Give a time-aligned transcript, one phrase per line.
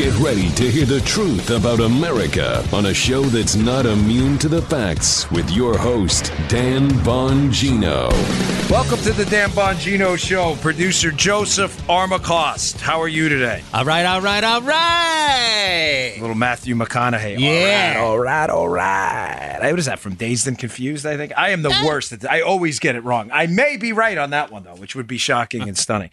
[0.00, 4.48] Get ready to hear the truth about America on a show that's not immune to
[4.48, 8.59] the facts with your host, Dan Bongino.
[8.70, 10.54] Welcome to the Dan Bongino Show.
[10.62, 12.80] Producer Joseph Armacost.
[12.80, 13.64] How are you today?
[13.74, 16.16] All right, all right, all right.
[16.20, 17.40] Little Matthew McConaughey.
[17.40, 17.96] Yeah.
[17.98, 19.70] All right, all right, all right.
[19.70, 21.32] What is that from Dazed and Confused, I think?
[21.36, 23.28] I am the worst at I always get it wrong.
[23.32, 26.10] I may be right on that one, though, which would be shocking and stunning.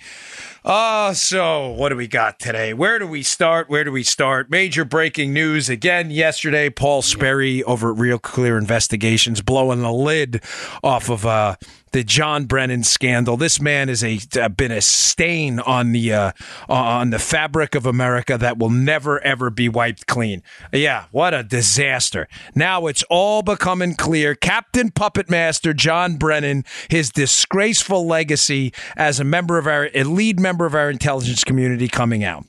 [0.66, 2.74] Oh, so what do we got today?
[2.74, 3.70] Where do we start?
[3.70, 4.50] Where do we start?
[4.50, 6.72] Major breaking news again yesterday.
[6.72, 10.42] Paul Sperry over at Real Clear Investigations blowing the lid
[10.84, 11.56] off of uh,
[11.92, 13.38] the John Brennan scandal.
[13.38, 16.32] This man has a uh, been a stain on the uh,
[16.68, 20.44] on the fabric of America that will never ever be wiped clean.
[20.72, 22.28] Yeah, what a disaster.
[22.56, 24.36] Now it's all becoming clear.
[24.36, 30.40] Captain Puppet Master John Brennan, his disgraceful legacy as a member of our a lead
[30.40, 32.46] member of our intelligence community coming out.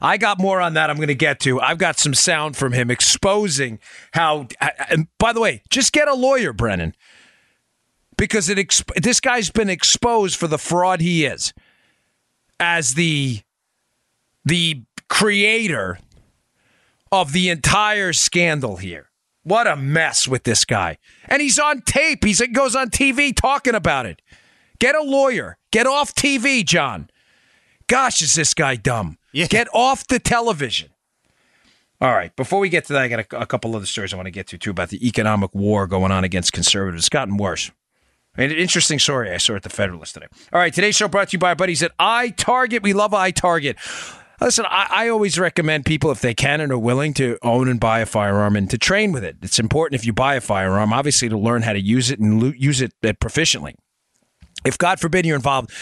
[0.00, 1.60] I got more on that I'm going to get to.
[1.60, 3.78] I've got some sound from him exposing
[4.12, 4.48] how
[4.90, 6.94] and by the way, just get a lawyer, Brennan
[8.18, 11.54] because it exp- this guy's been exposed for the fraud he is
[12.60, 13.40] as the
[14.44, 15.98] the creator
[17.10, 19.08] of the entire scandal here.
[19.42, 20.98] What a mess with this guy.
[21.26, 22.22] And he's on tape.
[22.22, 24.20] He's, he goes on TV talking about it.
[24.78, 25.56] Get a lawyer.
[25.70, 27.08] Get off TV, John.
[27.86, 29.16] Gosh, is this guy dumb?
[29.32, 29.46] Yeah.
[29.46, 30.90] Get off the television.
[32.00, 32.34] All right.
[32.36, 34.32] Before we get to that, I got a, a couple other stories I want to
[34.32, 37.04] get to, too, about the economic war going on against conservatives.
[37.04, 37.70] It's gotten worse.
[38.38, 40.26] An interesting story I saw at the Federalist today.
[40.52, 42.84] All right, today's show brought to you by our buddies at iTarget.
[42.84, 43.76] We love iTarget.
[44.40, 47.80] Listen, I, I, always recommend people, if they can and are willing, to own and
[47.80, 49.38] buy a firearm and to train with it.
[49.42, 52.40] It's important if you buy a firearm, obviously, to learn how to use it and
[52.40, 53.74] lo- use it uh, proficiently.
[54.64, 55.72] If God forbid you're involved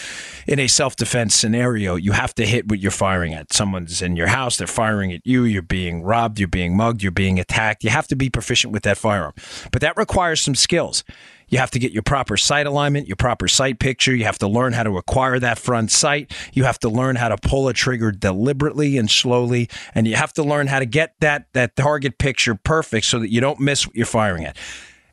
[0.47, 3.53] in a self defense scenario, you have to hit what you're firing at.
[3.53, 7.11] Someone's in your house, they're firing at you, you're being robbed, you're being mugged, you're
[7.11, 7.83] being attacked.
[7.83, 9.33] You have to be proficient with that firearm.
[9.71, 11.03] But that requires some skills.
[11.49, 14.15] You have to get your proper sight alignment, your proper sight picture.
[14.15, 16.33] You have to learn how to acquire that front sight.
[16.53, 19.69] You have to learn how to pull a trigger deliberately and slowly.
[19.95, 23.31] And you have to learn how to get that, that target picture perfect so that
[23.31, 24.57] you don't miss what you're firing at.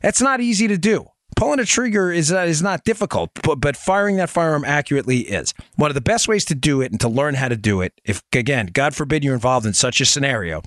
[0.01, 1.07] That's not easy to do.
[1.35, 5.53] Pulling a trigger is uh, is not difficult, but, but firing that firearm accurately is.
[5.75, 7.99] One of the best ways to do it and to learn how to do it,
[8.05, 10.61] if again, God forbid you're involved in such a scenario,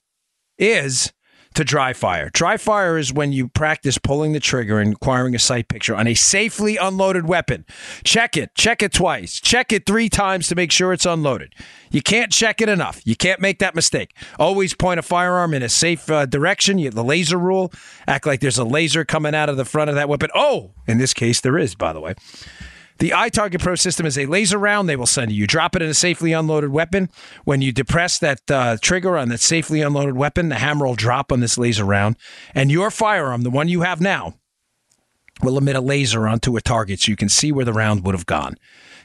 [0.58, 1.10] is
[1.58, 2.30] to dry fire.
[2.32, 6.06] Dry fire is when you practice pulling the trigger and acquiring a sight picture on
[6.06, 7.66] a safely unloaded weapon.
[8.04, 8.54] Check it.
[8.54, 9.40] Check it twice.
[9.40, 11.56] Check it three times to make sure it's unloaded.
[11.90, 13.00] You can't check it enough.
[13.04, 14.14] You can't make that mistake.
[14.38, 16.78] Always point a firearm in a safe uh, direction.
[16.78, 17.72] You, the laser rule.
[18.06, 20.30] Act like there's a laser coming out of the front of that weapon.
[20.36, 22.14] Oh, in this case, there is, by the way.
[22.98, 25.38] The iTarget Pro system is a laser round they will send you.
[25.38, 27.10] You drop it in a safely unloaded weapon.
[27.44, 31.30] When you depress that uh, trigger on that safely unloaded weapon, the hammer will drop
[31.30, 32.16] on this laser round,
[32.54, 34.34] and your firearm, the one you have now,
[35.42, 38.16] will emit a laser onto a target so you can see where the round would
[38.16, 38.56] have gone.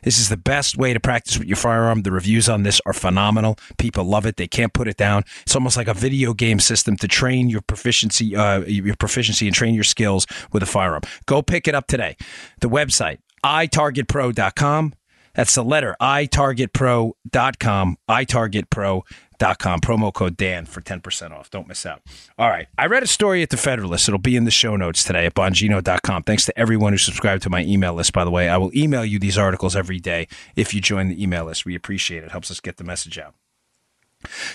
[0.02, 2.02] This is the best way to practice with your firearm.
[2.02, 3.58] The reviews on this are phenomenal.
[3.78, 4.36] People love it.
[4.36, 5.24] They can't put it down.
[5.44, 9.56] It's almost like a video game system to train your proficiency, uh, your proficiency and
[9.56, 11.04] train your skills with a firearm.
[11.26, 12.18] Go pick it up today.
[12.60, 14.94] The website itargetpro.com.
[15.36, 19.80] That's the letter itargetpro.com, itargetpro.com.
[19.82, 21.50] Promo code Dan for 10% off.
[21.50, 22.02] Don't miss out.
[22.38, 22.68] All right.
[22.78, 24.08] I read a story at the Federalist.
[24.08, 26.24] It'll be in the show notes today at bongino.com.
[26.24, 28.48] Thanks to everyone who subscribed to my email list, by the way.
[28.48, 31.66] I will email you these articles every day if you join the email list.
[31.66, 32.28] We appreciate it.
[32.28, 33.34] it helps us get the message out.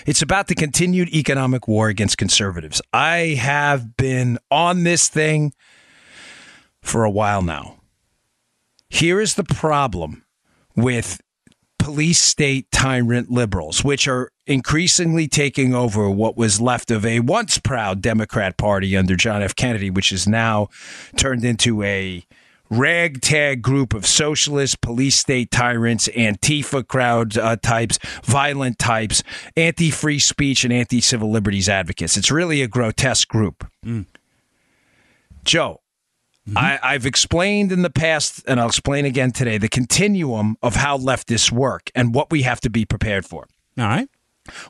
[0.05, 2.81] It's about the continued economic war against conservatives.
[2.91, 5.53] I have been on this thing
[6.81, 7.78] for a while now.
[8.89, 10.23] Here is the problem
[10.75, 11.21] with
[11.77, 17.57] police state tyrant liberals, which are increasingly taking over what was left of a once
[17.57, 19.55] proud Democrat Party under John F.
[19.55, 20.67] Kennedy, which is now
[21.15, 22.23] turned into a
[22.69, 29.23] ragtag group of socialist police state tyrants, Antifa crowd uh, types, violent types,
[29.55, 32.17] anti free speech, and anti civil liberties advocates.
[32.17, 33.67] It's really a grotesque group.
[33.85, 34.05] Mm.
[35.43, 35.81] Joe,
[36.49, 36.57] Mm-hmm.
[36.57, 40.97] I, I've explained in the past, and I'll explain again today, the continuum of how
[40.97, 43.47] leftists work and what we have to be prepared for.
[43.77, 44.09] All right.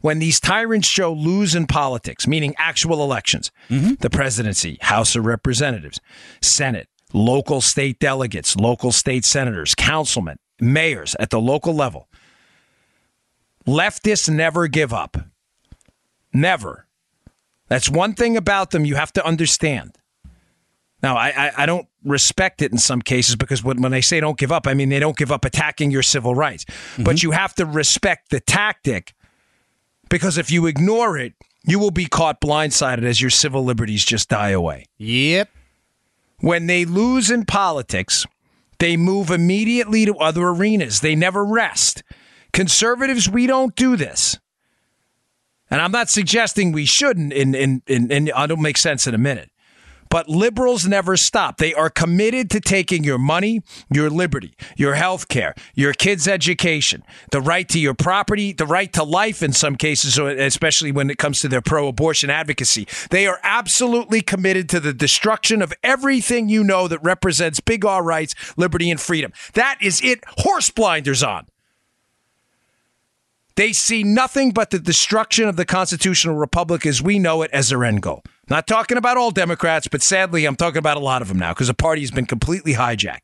[0.02, 3.94] When these tyrants show lose in politics, meaning actual elections, mm-hmm.
[4.00, 6.02] the presidency, House of Representatives,
[6.42, 12.10] Senate, local state delegates, local state senators, councilmen, mayors at the local level,
[13.66, 15.18] leftists never give up.
[16.34, 16.88] Never.
[17.70, 19.96] That's one thing about them you have to understand.
[21.02, 24.20] Now, I, I, I, don't respect it in some cases because when, when they say
[24.20, 26.66] don't give up, I mean they don't give up attacking your civil rights.
[26.66, 27.04] Mm-hmm.
[27.04, 29.14] But you have to respect the tactic
[30.10, 31.34] Because if you ignore it,
[31.66, 34.86] you will be caught blindsided as your civil liberties just die away.
[34.98, 35.50] Yep.
[36.40, 38.26] When they lose in politics,
[38.80, 41.02] they move immediately to other arenas.
[41.02, 42.04] They never rest.
[42.54, 44.40] Conservatives, we don't do this.
[45.70, 49.20] And I'm not suggesting we shouldn't, and, and, and, and it'll make sense in a
[49.20, 49.52] minute.
[50.10, 51.58] But liberals never stop.
[51.58, 53.62] They are committed to taking your money,
[53.92, 58.92] your liberty, your health care, your kids' education, the right to your property, the right
[58.94, 62.88] to life in some cases, especially when it comes to their pro abortion advocacy.
[63.12, 68.04] They are absolutely committed to the destruction of everything you know that represents big R
[68.04, 69.32] rights, liberty, and freedom.
[69.54, 70.24] That is it.
[70.40, 71.46] Horse blinders on.
[73.56, 77.70] They see nothing but the destruction of the constitutional republic as we know it as
[77.70, 78.24] their end goal.
[78.50, 81.54] Not talking about all Democrats, but sadly, I'm talking about a lot of them now
[81.54, 83.20] because the party has been completely hijacked.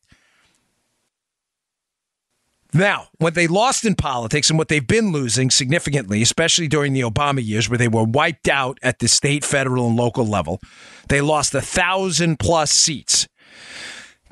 [2.74, 7.02] Now, what they lost in politics and what they've been losing significantly, especially during the
[7.02, 10.60] Obama years where they were wiped out at the state, federal, and local level,
[11.08, 13.30] they lost a thousand plus seats.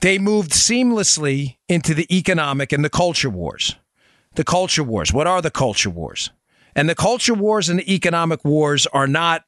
[0.02, 3.78] They moved seamlessly into the economic and the culture wars.
[4.36, 5.14] The culture wars.
[5.14, 6.30] What are the culture wars?
[6.76, 9.46] And the culture wars and the economic wars are not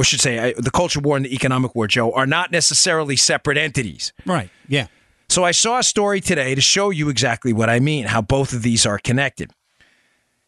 [0.00, 3.58] or should say, the culture war and the economic war, Joe, are not necessarily separate
[3.58, 4.14] entities.
[4.24, 4.48] Right.
[4.66, 4.86] Yeah.
[5.28, 8.54] So I saw a story today to show you exactly what I mean, how both
[8.54, 9.50] of these are connected.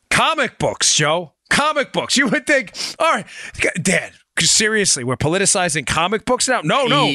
[0.09, 1.35] Comic books, Joe.
[1.51, 2.17] Comic books.
[2.17, 3.27] You would think, all right,
[3.83, 6.63] Dan, seriously, we're politicizing comic books now?
[6.65, 7.13] No, no,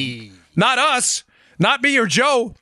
[0.54, 1.24] not us.
[1.58, 2.54] Not me or Joe.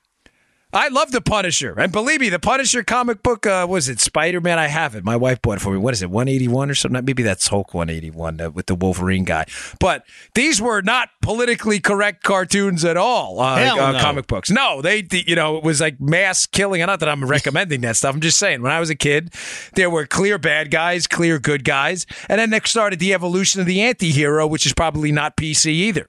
[0.76, 4.42] I love the Punisher, and believe me, the Punisher comic book uh, was it Spider
[4.42, 4.58] Man?
[4.58, 5.04] I have it.
[5.04, 5.78] My wife bought it for me.
[5.78, 7.02] What is it, one eighty one or something?
[7.02, 9.46] Maybe that's Hulk one eighty one uh, with the Wolverine guy.
[9.80, 13.40] But these were not politically correct cartoons at all.
[13.40, 14.00] Uh, uh, no.
[14.00, 14.82] Comic books, no.
[14.82, 16.84] They, you know, it was like mass killing.
[16.84, 18.14] Not that I'm recommending that stuff.
[18.14, 18.60] I'm just saying.
[18.60, 19.32] When I was a kid,
[19.76, 23.66] there were clear bad guys, clear good guys, and then they started the evolution of
[23.66, 26.06] the anti-hero, which is probably not PC either.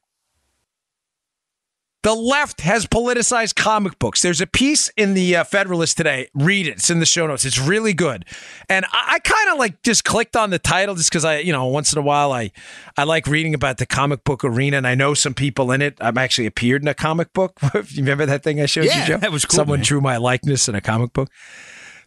[2.08, 4.22] The left has politicized comic books.
[4.22, 6.30] There's a piece in the uh, Federalist today.
[6.34, 6.76] Read it.
[6.78, 7.44] It's in the show notes.
[7.44, 8.24] It's really good.
[8.70, 11.52] And I, I kind of like just clicked on the title just because I, you
[11.52, 12.54] know, once in a while I,
[12.96, 15.98] I like reading about the comic book arena, and I know some people in it.
[16.00, 17.60] I've actually appeared in a comic book.
[17.74, 19.18] you remember that thing I showed yeah, you, Joe?
[19.18, 19.58] That was cool.
[19.58, 19.86] Someone man.
[19.86, 21.30] drew my likeness in a comic book.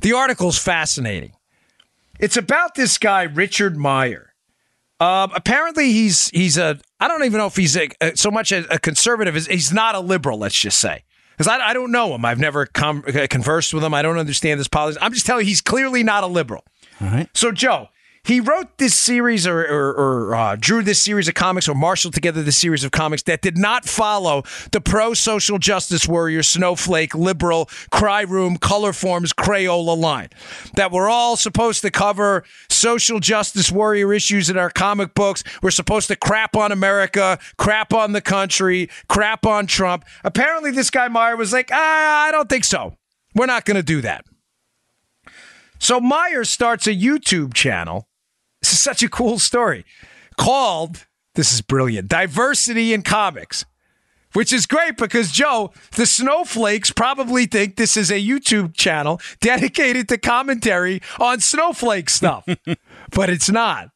[0.00, 1.32] The article's fascinating.
[2.19, 4.30] It's about this guy Richard Meyer
[5.00, 8.52] um, apparently, he's he's a I don't even know if he's a, a, so much
[8.52, 10.38] a, a conservative as he's not a liberal.
[10.38, 12.25] Let's just say because I, I don't know him.
[12.25, 13.94] I've never com- uh, conversed with him.
[13.94, 15.02] I don't understand his politics.
[15.02, 16.64] I'm just telling you, he's clearly not a liberal.
[17.00, 17.29] All right.
[17.32, 17.88] So Joe,
[18.25, 22.12] he wrote this series or, or, or uh, drew this series of comics or marshaled
[22.14, 27.14] together this series of comics that did not follow the pro social justice warrior, snowflake,
[27.14, 30.28] liberal, cry room, color forms, Crayola line.
[30.75, 35.43] That we're all supposed to cover social justice warrior issues in our comic books.
[35.62, 40.05] We're supposed to crap on America, crap on the country, crap on Trump.
[40.25, 42.96] Apparently, this guy Meyer was like, ah, I don't think so.
[43.34, 44.25] We're not going to do that.
[45.78, 48.06] So Meyer starts a YouTube channel
[48.60, 49.84] this is such a cool story
[50.36, 53.64] called, this is brilliant, Diversity in Comics,
[54.32, 60.08] which is great because, Joe, the snowflakes probably think this is a YouTube channel dedicated
[60.08, 62.46] to commentary on snowflake stuff,
[63.10, 63.90] but it's not.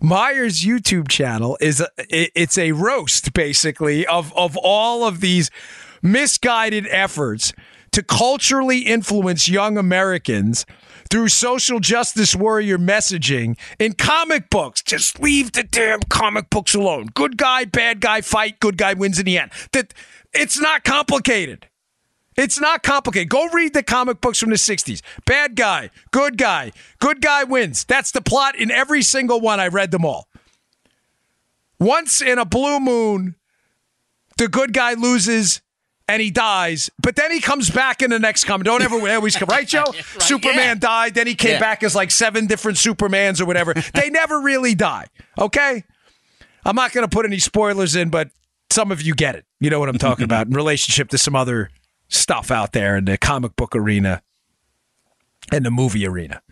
[0.00, 5.48] Meyer's YouTube channel is a, it's a roast basically of of all of these
[6.02, 7.52] misguided efforts
[7.92, 10.66] to culturally influence young Americans
[11.12, 14.82] through social justice warrior messaging in comic books.
[14.82, 17.08] Just leave the damn comic books alone.
[17.12, 19.50] Good guy, bad guy, fight, good guy wins in the end.
[19.72, 19.92] That
[20.32, 21.68] it's not complicated.
[22.34, 23.28] It's not complicated.
[23.28, 25.02] Go read the comic books from the 60s.
[25.26, 27.84] Bad guy, good guy, good guy wins.
[27.84, 29.60] That's the plot in every single one.
[29.60, 30.28] I read them all.
[31.78, 33.34] Once in a blue moon,
[34.38, 35.60] the good guy loses
[36.12, 38.66] and he dies, but then he comes back in the next comic.
[38.66, 39.84] Don't ever always come, right, Joe?
[39.86, 40.74] right, Superman yeah.
[40.74, 41.60] died, then he came yeah.
[41.60, 43.72] back as like seven different Supermans or whatever.
[43.94, 45.06] they never really die,
[45.38, 45.84] okay?
[46.66, 48.28] I'm not going to put any spoilers in, but
[48.70, 49.46] some of you get it.
[49.58, 51.70] You know what I'm talking about in relationship to some other
[52.08, 54.20] stuff out there in the comic book arena
[55.50, 56.42] and the movie arena.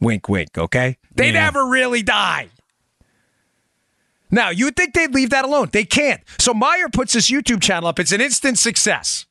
[0.00, 0.98] Wink, wink, okay?
[1.14, 1.44] They yeah.
[1.44, 2.48] never really die.
[4.30, 5.68] Now, you would think they'd leave that alone.
[5.72, 6.20] They can't.
[6.38, 7.98] So Meyer puts this YouTube channel up.
[8.00, 9.26] It's an instant success.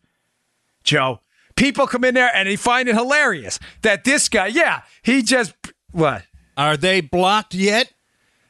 [0.83, 1.19] Joe,
[1.55, 5.53] people come in there and they find it hilarious that this guy, yeah, he just,
[5.91, 6.23] what?
[6.55, 7.91] Are they blocked yet?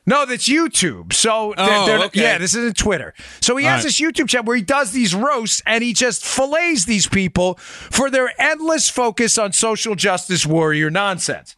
[0.06, 1.14] No, that's YouTube.
[1.14, 2.22] So, oh, they're, okay.
[2.22, 3.14] yeah, this isn't Twitter.
[3.40, 3.84] So he All has right.
[3.86, 8.10] this YouTube channel where he does these roasts and he just fillets these people for
[8.10, 11.56] their endless focus on social justice warrior nonsense.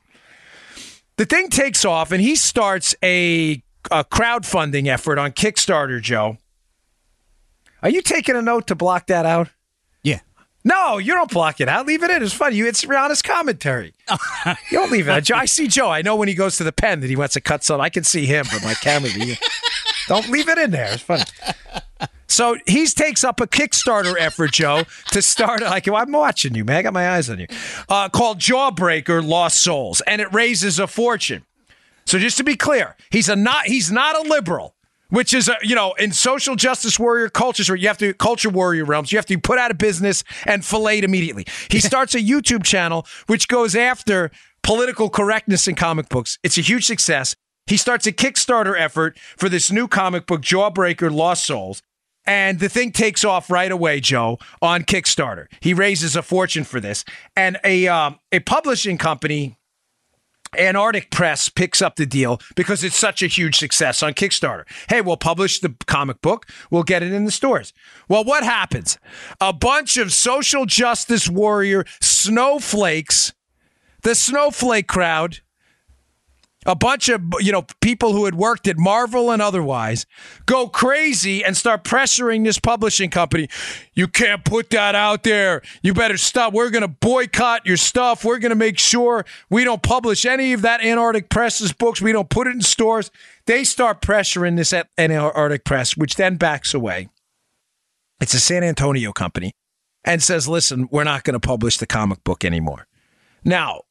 [1.18, 6.38] the thing takes off, and he starts a, a crowdfunding effort on Kickstarter, Joe.
[7.82, 9.50] Are you taking a note to block that out?
[10.04, 10.20] Yeah.
[10.64, 11.86] No, you don't block it out.
[11.86, 12.24] Leave it in.
[12.24, 12.56] It's funny.
[12.56, 13.94] You, it's honest commentary.
[14.46, 15.12] you don't leave it.
[15.12, 15.32] out.
[15.32, 15.90] I see Joe.
[15.90, 17.84] I know when he goes to the pen that he wants to cut something.
[17.84, 19.10] I can see him from my camera.
[19.12, 19.36] view.
[20.08, 20.94] don't leave it in there.
[20.94, 21.24] It's funny.
[22.28, 25.62] So he takes up a Kickstarter effort, Joe, to start.
[25.62, 26.78] Like I'm watching you, man.
[26.78, 27.48] I got my eyes on you.
[27.88, 31.46] Uh, called Jawbreaker Lost Souls, and it raises a fortune.
[32.06, 34.76] So just to be clear, he's a not he's not a liberal,
[35.10, 38.50] which is a you know in social justice warrior cultures where you have to culture
[38.50, 41.46] warrior realms, you have to be put out of business and filleted immediately.
[41.70, 44.32] He starts a YouTube channel which goes after
[44.64, 46.40] political correctness in comic books.
[46.44, 47.36] It's a huge success.
[47.68, 51.82] He starts a Kickstarter effort for this new comic book, Jawbreaker Lost Souls.
[52.28, 55.48] And the thing takes off right away, Joe, on Kickstarter.
[55.60, 59.58] He raises a fortune for this, and a um, a publishing company,
[60.58, 64.64] Antarctic Press, picks up the deal because it's such a huge success on Kickstarter.
[64.90, 67.74] Hey, we'll publish the comic book, we'll get it in the stores.
[68.08, 68.98] Well, what happens?
[69.40, 73.34] A bunch of social justice warrior snowflakes,
[74.04, 75.40] the snowflake crowd
[76.66, 80.06] a bunch of you know people who had worked at Marvel and otherwise
[80.46, 83.48] go crazy and start pressuring this publishing company.
[83.94, 85.62] You can't put that out there.
[85.82, 86.54] You better stop.
[86.54, 88.26] We're going to boycott your stuff.
[88.26, 92.02] We're going to make sure we don't publish any of that Antarctic Press's books.
[92.02, 93.12] We don't put it in stores.
[93.46, 97.10] They start pressuring this Antarctic Press, which then backs away.
[98.20, 99.52] It's a San Antonio company
[100.04, 102.88] and says, "Listen, we're not going to publish the comic book anymore."
[103.44, 103.82] Now,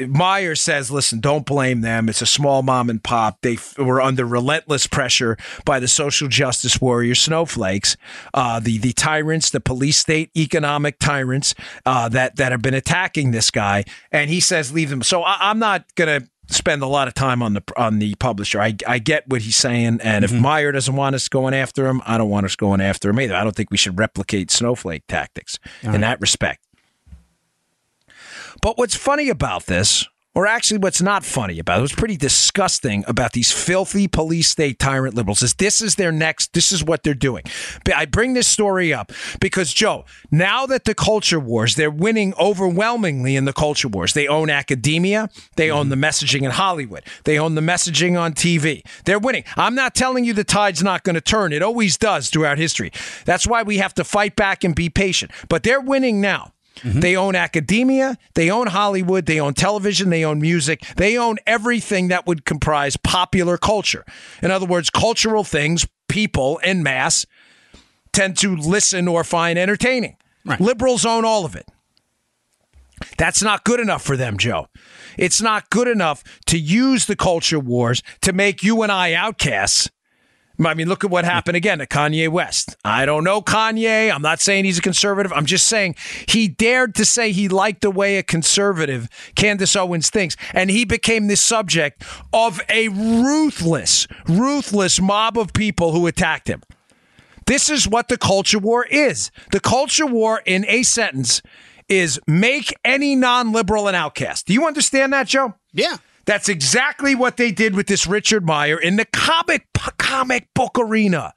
[0.00, 2.08] Meyer says, listen, don't blame them.
[2.08, 3.40] It's a small mom and pop.
[3.42, 7.96] They f- were under relentless pressure by the social justice warrior snowflakes,
[8.32, 11.54] uh, the the tyrants, the police state economic tyrants
[11.86, 13.84] uh, that that have been attacking this guy.
[14.10, 15.02] And he says, leave them.
[15.02, 18.60] So I, am not gonna spend a lot of time on the on the publisher.
[18.60, 20.34] I, I get what he's saying, and mm-hmm.
[20.36, 23.20] if Meyer doesn't want us going after him, I don't want us going after him
[23.20, 23.34] either.
[23.34, 26.00] I don't think we should replicate snowflake tactics All in right.
[26.02, 26.63] that respect.
[28.64, 33.04] But what's funny about this, or actually what's not funny about it, what's pretty disgusting
[33.06, 37.02] about these filthy police state tyrant liberals is this is their next, this is what
[37.02, 37.42] they're doing.
[37.94, 43.36] I bring this story up because, Joe, now that the culture wars, they're winning overwhelmingly
[43.36, 44.14] in the culture wars.
[44.14, 45.76] They own academia, they mm-hmm.
[45.76, 48.80] own the messaging in Hollywood, they own the messaging on TV.
[49.04, 49.44] They're winning.
[49.58, 52.92] I'm not telling you the tide's not going to turn, it always does throughout history.
[53.26, 55.32] That's why we have to fight back and be patient.
[55.50, 56.53] But they're winning now.
[56.76, 57.00] Mm-hmm.
[57.00, 62.08] They own academia, they own Hollywood, they own television, they own music, they own everything
[62.08, 64.04] that would comprise popular culture.
[64.42, 67.26] In other words, cultural things people en masse
[68.12, 70.16] tend to listen or find entertaining.
[70.44, 70.60] Right.
[70.60, 71.68] Liberals own all of it.
[73.18, 74.68] That's not good enough for them, Joe.
[75.18, 79.90] It's not good enough to use the culture wars to make you and I outcasts
[80.60, 82.76] I mean, look at what happened again to Kanye West.
[82.84, 84.12] I don't know Kanye.
[84.12, 85.32] I'm not saying he's a conservative.
[85.32, 85.96] I'm just saying
[86.28, 90.36] he dared to say he liked the way a conservative, Candace Owens, thinks.
[90.52, 96.62] And he became the subject of a ruthless, ruthless mob of people who attacked him.
[97.46, 99.30] This is what the culture war is.
[99.52, 101.42] The culture war, in a sentence,
[101.88, 104.46] is make any non liberal an outcast.
[104.46, 105.54] Do you understand that, Joe?
[105.72, 105.96] Yeah.
[106.26, 109.66] That's exactly what they did with this Richard Meyer in the comic
[109.98, 111.34] comic book arena.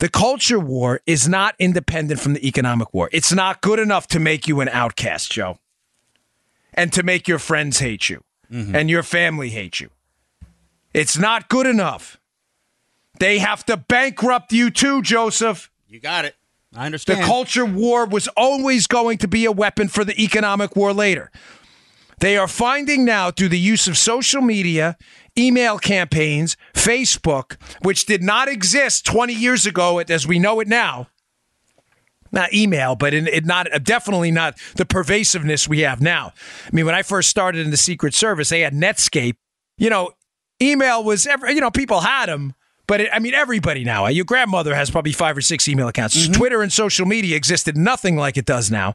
[0.00, 3.08] The culture war is not independent from the economic war.
[3.12, 5.58] It's not good enough to make you an outcast, Joe,
[6.72, 8.74] and to make your friends hate you mm-hmm.
[8.74, 9.90] and your family hate you.
[10.92, 12.18] It's not good enough.
[13.18, 15.70] They have to bankrupt you too, Joseph.
[15.88, 16.36] You got it.
[16.76, 17.20] I understand.
[17.20, 21.30] The culture war was always going to be a weapon for the economic war later.
[22.20, 24.96] They are finding now through the use of social media,
[25.38, 31.08] email campaigns, Facebook, which did not exist 20 years ago as we know it now.
[32.32, 36.32] Not email, but in, it not definitely not the pervasiveness we have now.
[36.66, 39.36] I mean, when I first started in the Secret Service, they had Netscape.
[39.78, 40.10] You know,
[40.60, 42.54] email was every, you know people had them,
[42.88, 44.06] but it, I mean everybody now.
[44.08, 46.16] Your grandmother has probably five or six email accounts.
[46.16, 46.32] Mm-hmm.
[46.32, 48.94] Twitter and social media existed nothing like it does now.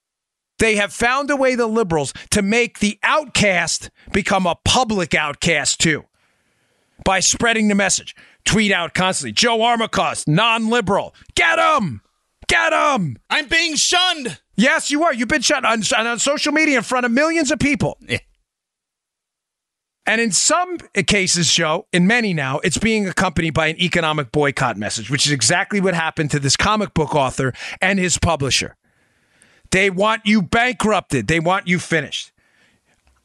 [0.60, 5.80] They have found a way, the liberals, to make the outcast become a public outcast
[5.80, 6.06] too
[7.04, 8.16] by spreading the message.
[8.46, 11.16] Tweet out constantly Joe Armacost, non liberal.
[11.36, 12.02] Get him!
[12.48, 13.18] Get him!
[13.30, 14.40] I'm being shunned.
[14.56, 15.14] Yes, you are.
[15.14, 17.98] You've been shunned on, on social media in front of millions of people.
[18.02, 18.20] Yeah.
[20.06, 24.76] And in some cases, Joe, in many now, it's being accompanied by an economic boycott
[24.76, 28.76] message, which is exactly what happened to this comic book author and his publisher.
[29.72, 31.28] They want you bankrupted.
[31.28, 32.32] They want you finished.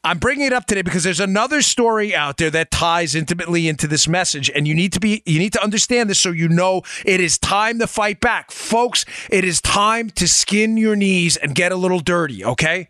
[0.05, 3.87] I'm bringing it up today because there's another story out there that ties intimately into
[3.87, 6.83] this message, and you need to be you need to understand this so you know
[7.03, 9.03] it is time to fight back, folks.
[9.31, 12.45] It is time to skin your knees and get a little dirty.
[12.45, 12.87] Okay.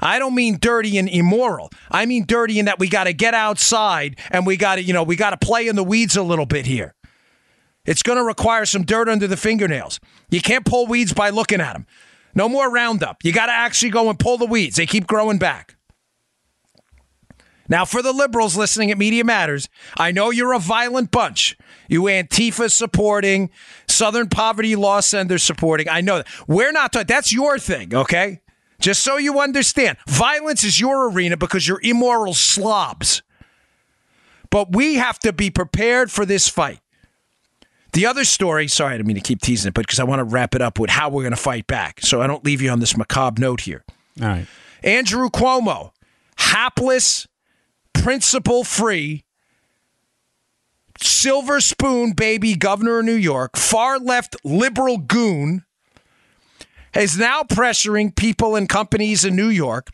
[0.00, 1.70] I don't mean dirty and immoral.
[1.88, 4.92] I mean dirty in that we got to get outside and we got to, you
[4.92, 6.94] know, we got to play in the weeds a little bit here.
[7.84, 9.98] It's going to require some dirt under the fingernails.
[10.30, 11.86] You can't pull weeds by looking at them.
[12.38, 13.24] No more Roundup.
[13.24, 14.76] You got to actually go and pull the weeds.
[14.76, 15.74] They keep growing back.
[17.68, 21.58] Now, for the liberals listening at Media Matters, I know you're a violent bunch.
[21.88, 23.50] You Antifa supporting,
[23.88, 25.88] Southern Poverty Law Center supporting.
[25.88, 26.28] I know that.
[26.46, 27.08] We're not talking.
[27.08, 28.40] That's your thing, okay?
[28.80, 33.24] Just so you understand, violence is your arena because you're immoral slobs.
[34.48, 36.78] But we have to be prepared for this fight.
[37.98, 40.20] The other story, sorry, I didn't mean to keep teasing it, but because I want
[40.20, 41.98] to wrap it up with how we're going to fight back.
[42.00, 43.82] So I don't leave you on this macabre note here.
[44.22, 44.46] All right.
[44.84, 45.90] Andrew Cuomo,
[46.36, 47.26] hapless,
[47.92, 49.24] principle free,
[51.00, 55.64] silver spoon baby governor of New York, far left liberal goon,
[56.94, 59.90] is now pressuring people and companies in New York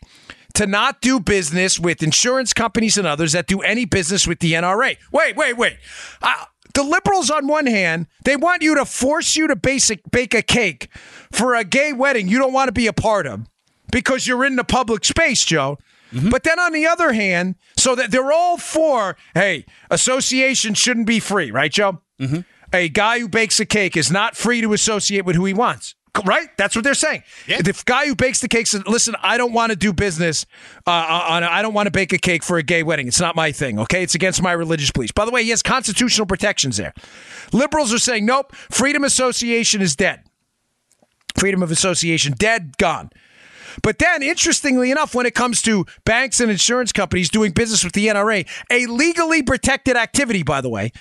[0.53, 4.53] to not do business with insurance companies and others that do any business with the
[4.53, 4.97] NRA.
[5.11, 5.77] Wait, wait, wait.
[6.21, 10.33] Uh, the liberals, on one hand, they want you to force you to basic, bake
[10.33, 10.89] a cake
[11.31, 13.47] for a gay wedding you don't want to be a part of
[13.91, 15.77] because you're in the public space, Joe.
[16.11, 16.29] Mm-hmm.
[16.29, 21.19] But then on the other hand, so that they're all for, hey, association shouldn't be
[21.19, 22.01] free, right, Joe?
[22.19, 22.41] Mm-hmm.
[22.73, 25.95] A guy who bakes a cake is not free to associate with who he wants.
[26.23, 26.49] Right?
[26.57, 27.23] That's what they're saying.
[27.47, 27.61] Yeah.
[27.61, 30.45] The guy who bakes the cake says, listen, I don't want to do business
[30.87, 33.07] uh, on, I don't want to bake a cake for a gay wedding.
[33.07, 34.03] It's not my thing, okay?
[34.03, 35.11] It's against my religious beliefs.
[35.11, 36.93] By the way, he has constitutional protections there.
[37.51, 40.23] Liberals are saying, nope, freedom of association is dead.
[41.37, 43.09] Freedom of association, dead, gone.
[43.81, 47.93] But then, interestingly enough, when it comes to banks and insurance companies doing business with
[47.93, 50.91] the NRA, a legally protected activity, by the way,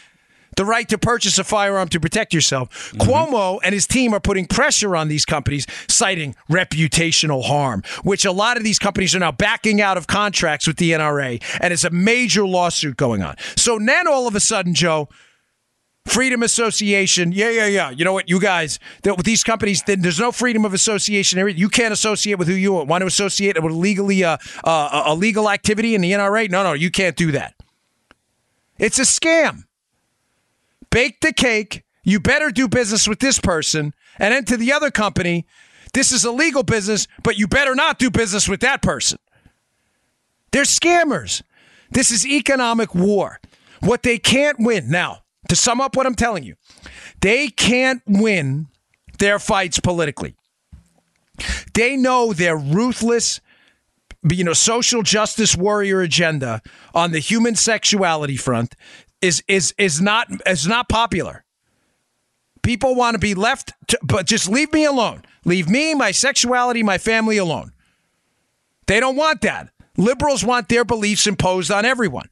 [0.57, 2.93] the right to purchase a firearm to protect yourself.
[2.93, 3.11] Mm-hmm.
[3.11, 8.33] Cuomo and his team are putting pressure on these companies, citing reputational harm, which a
[8.33, 11.85] lot of these companies are now backing out of contracts with the NRA, and it's
[11.85, 13.37] a major lawsuit going on.
[13.57, 15.09] So then all of a sudden, Joe,
[16.07, 17.33] Freedom Association.
[17.33, 17.91] Yeah, yeah, yeah.
[17.91, 21.47] You know what, you guys, with these companies, there's no freedom of association.
[21.57, 25.15] You can't associate with who you want want to associate with legally uh, uh, a
[25.15, 26.51] legal activity in the NRA.
[26.51, 27.55] No, no, you can't do that.
[28.79, 29.65] It's a scam
[30.95, 31.83] bake the cake.
[32.05, 33.93] You better do business with this person.
[34.19, 35.45] And then to the other company,
[35.93, 39.19] this is a legal business, but you better not do business with that person.
[40.53, 41.43] They're scammers.
[41.91, 43.41] This is economic war.
[43.81, 44.89] What they can't win.
[44.89, 46.55] Now, to sum up what I'm telling you,
[47.21, 48.69] they can't win
[49.19, 50.37] their fights politically.
[51.75, 53.41] They know their ruthless,
[54.31, 56.63] you know, social justice warrior agenda
[56.95, 58.77] on the human sexuality front
[59.21, 61.45] is is is not is not popular.
[62.63, 65.23] People want to be left, to, but just leave me alone.
[65.45, 67.73] Leave me, my sexuality, my family alone.
[68.87, 69.71] They don't want that.
[69.99, 72.29] Liberals want their beliefs imposed on everyone.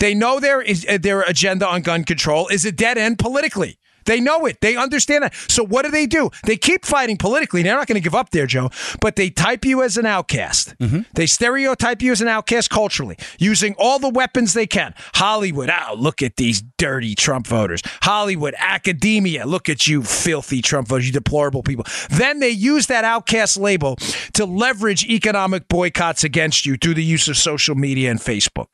[0.00, 3.78] They know their is, uh, their agenda on gun control is a dead end politically.
[4.04, 4.60] They know it.
[4.60, 5.34] They understand that.
[5.48, 6.30] So what do they do?
[6.44, 7.62] They keep fighting politically.
[7.62, 8.70] They're not going to give up there, Joe.
[9.00, 10.76] But they type you as an outcast.
[10.78, 11.00] Mm-hmm.
[11.14, 14.94] They stereotype you as an outcast culturally, using all the weapons they can.
[15.14, 17.82] Hollywood, oh, look at these dirty Trump voters.
[18.02, 21.84] Hollywood, academia, look at you filthy Trump voters, you deplorable people.
[22.10, 23.96] Then they use that outcast label
[24.34, 28.66] to leverage economic boycotts against you through the use of social media and Facebook.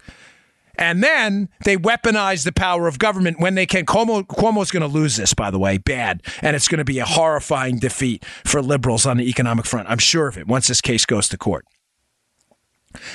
[0.80, 3.84] And then they weaponize the power of government when they can.
[3.84, 6.22] Cuomo, Cuomo's going to lose this, by the way, bad.
[6.40, 9.90] And it's going to be a horrifying defeat for liberals on the economic front.
[9.90, 11.66] I'm sure of it once this case goes to court.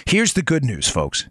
[0.06, 1.28] Here's the good news, folks.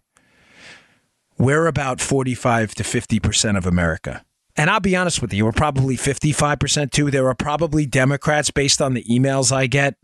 [1.39, 4.25] We're about 45 to 50% of America.
[4.57, 7.11] And I'll be honest with you, we're probably 55% too.
[7.11, 9.97] There are probably Democrats based on the emails I get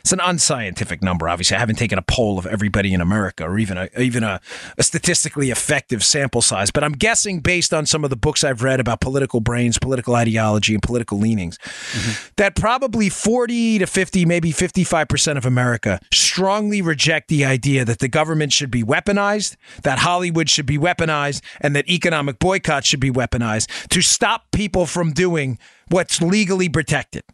[0.00, 1.28] it's an unscientific number.
[1.28, 4.40] Obviously, I haven't taken a poll of everybody in America, or even a even a,
[4.78, 6.70] a, statistically effective sample size.
[6.70, 10.14] But I'm guessing, based on some of the books I've read about political brains, political
[10.14, 12.32] ideology, and political leanings, mm-hmm.
[12.36, 17.98] that probably 40 to 50, maybe 55 percent of America strongly reject the idea that
[17.98, 23.00] the government should be weaponized, that Hollywood should be weaponized, and that economic boycotts should
[23.00, 23.68] be weaponized
[23.98, 25.58] to stop people from doing
[25.88, 27.24] what's legally protected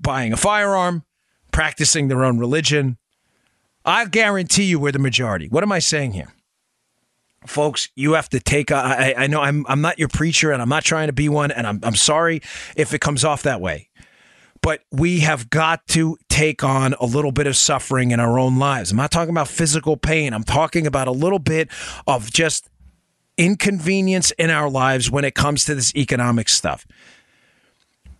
[0.00, 1.02] buying a firearm,
[1.52, 2.96] practicing their own religion.
[3.84, 5.48] I guarantee you we're the majority.
[5.48, 6.32] What am I saying here?
[7.46, 8.70] Folks, you have to take.
[8.70, 11.66] I know I'm I'm not your preacher, and I'm not trying to be one, and
[11.66, 12.42] I'm I'm sorry
[12.76, 13.88] if it comes off that way.
[14.62, 18.58] but we have got to take on a little bit of suffering in our own
[18.58, 18.90] lives.
[18.90, 20.32] I'm not talking about physical pain.
[20.32, 21.70] I'm talking about a little bit
[22.06, 22.68] of just
[23.40, 26.86] inconvenience in our lives when it comes to this economic stuff.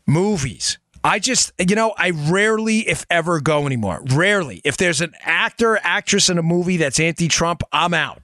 [0.07, 0.79] Movies.
[1.05, 4.03] I just, you know, I rarely, if ever, go anymore.
[4.13, 4.63] Rarely.
[4.65, 8.23] If there's an actor, actress in a movie that's anti Trump, I'm out.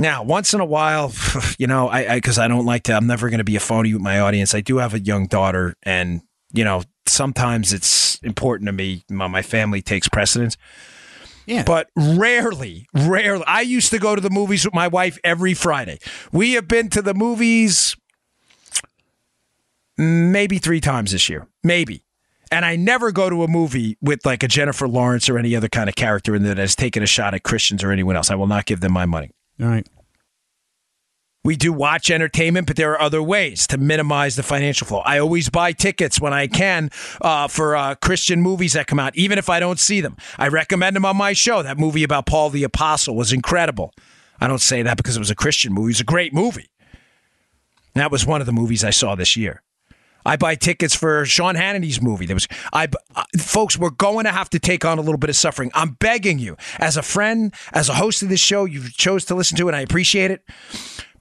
[0.00, 1.12] Now, once in a while,
[1.58, 2.94] you know, I because I, I, don't like to.
[2.94, 4.54] I'm never going to be a phony with my audience.
[4.54, 9.04] I do have a young daughter, and you know, sometimes it's important to me.
[9.10, 10.56] My, my family takes precedence.
[11.48, 11.62] Yeah.
[11.62, 13.44] But rarely, rarely.
[13.46, 15.98] I used to go to the movies with my wife every Friday.
[16.30, 17.96] We have been to the movies
[19.96, 22.04] maybe three times this year, maybe.
[22.52, 25.68] And I never go to a movie with like a Jennifer Lawrence or any other
[25.68, 28.30] kind of character in there that has taken a shot at Christians or anyone else.
[28.30, 29.30] I will not give them my money.
[29.60, 29.86] All right.
[31.44, 34.98] We do watch entertainment, but there are other ways to minimize the financial flow.
[34.98, 39.16] I always buy tickets when I can uh, for uh, Christian movies that come out,
[39.16, 40.16] even if I don't see them.
[40.36, 41.62] I recommend them on my show.
[41.62, 43.94] That movie about Paul the Apostle was incredible.
[44.40, 45.86] I don't say that because it was a Christian movie.
[45.86, 46.70] It was a great movie.
[47.94, 49.62] that was one of the movies I saw this year.
[50.26, 52.26] I buy tickets for Sean Hannity's movie.
[52.26, 55.30] There was, I, uh, folks, we're going to have to take on a little bit
[55.30, 55.70] of suffering.
[55.74, 59.34] I'm begging you, as a friend, as a host of this show, you chose to
[59.34, 59.74] listen to it.
[59.74, 60.42] I appreciate it.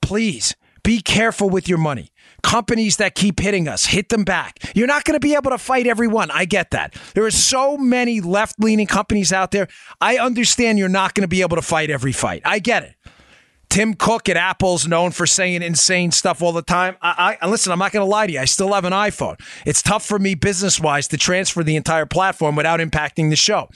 [0.02, 2.12] Please be careful with your money.
[2.44, 4.72] Companies that keep hitting us, hit them back.
[4.76, 6.32] You're not going to be able to fight everyone.
[6.32, 6.96] I get that.
[7.14, 9.68] There are so many left leaning companies out there.
[10.00, 12.42] I understand you're not going to be able to fight every fight.
[12.46, 12.96] I get it.
[13.70, 16.96] Tim Cook at Apple's known for saying insane stuff all the time.
[17.02, 17.72] I, I listen.
[17.72, 18.40] I'm not going to lie to you.
[18.40, 19.40] I still have an iPhone.
[19.66, 23.68] It's tough for me business wise to transfer the entire platform without impacting the show.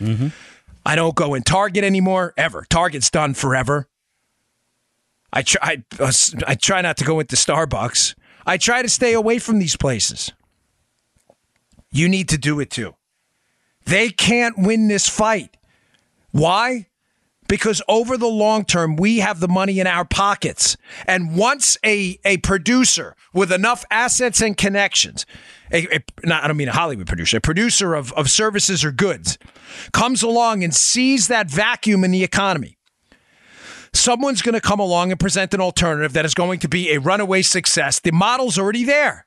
[0.00, 0.28] Mm-hmm.
[0.84, 2.66] I don't go in Target anymore ever.
[2.68, 3.88] Target's done forever.
[5.32, 5.82] I try.
[5.98, 6.12] I, uh,
[6.46, 8.14] I try not to go into Starbucks.
[8.46, 10.32] I try to stay away from these places.
[11.90, 12.94] You need to do it too.
[13.84, 15.56] They can't win this fight.
[16.30, 16.88] Why?
[17.48, 20.76] because over the long term, we have the money in our pockets.
[21.06, 25.26] And once a, a producer with enough assets and connections,
[25.72, 28.92] a, a, not, I don't mean a Hollywood producer, a producer of, of services or
[28.92, 29.38] goods,
[29.92, 32.77] comes along and sees that vacuum in the economy,
[33.98, 37.00] someone's going to come along and present an alternative that is going to be a
[37.00, 38.00] runaway success.
[38.00, 39.26] The model's already there.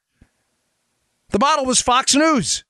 [1.30, 2.64] The model was Fox News.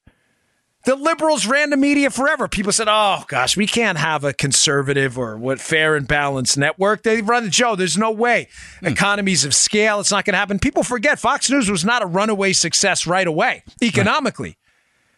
[0.84, 2.48] The liberals ran the media forever.
[2.48, 7.04] People said, "Oh gosh, we can't have a conservative or what fair and balanced network."
[7.04, 7.76] They run the show.
[7.76, 8.48] There's no way.
[8.80, 8.88] Hmm.
[8.88, 10.00] Economies of scale.
[10.00, 10.58] It's not going to happen.
[10.58, 14.58] People forget Fox News was not a runaway success right away economically.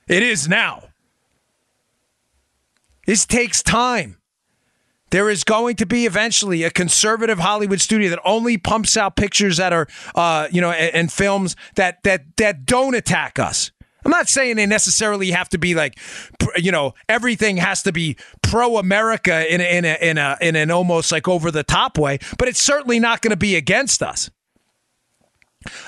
[0.09, 0.17] Right.
[0.17, 0.89] It is now.
[3.05, 4.17] This takes time.
[5.13, 9.57] There is going to be eventually a conservative Hollywood studio that only pumps out pictures
[9.57, 13.71] that are, uh, you know, and, and films that that that don't attack us.
[14.03, 15.99] I'm not saying they necessarily have to be like,
[16.55, 20.55] you know, everything has to be pro America in a, in a, in a in
[20.55, 24.01] an almost like over the top way, but it's certainly not going to be against
[24.01, 24.31] us.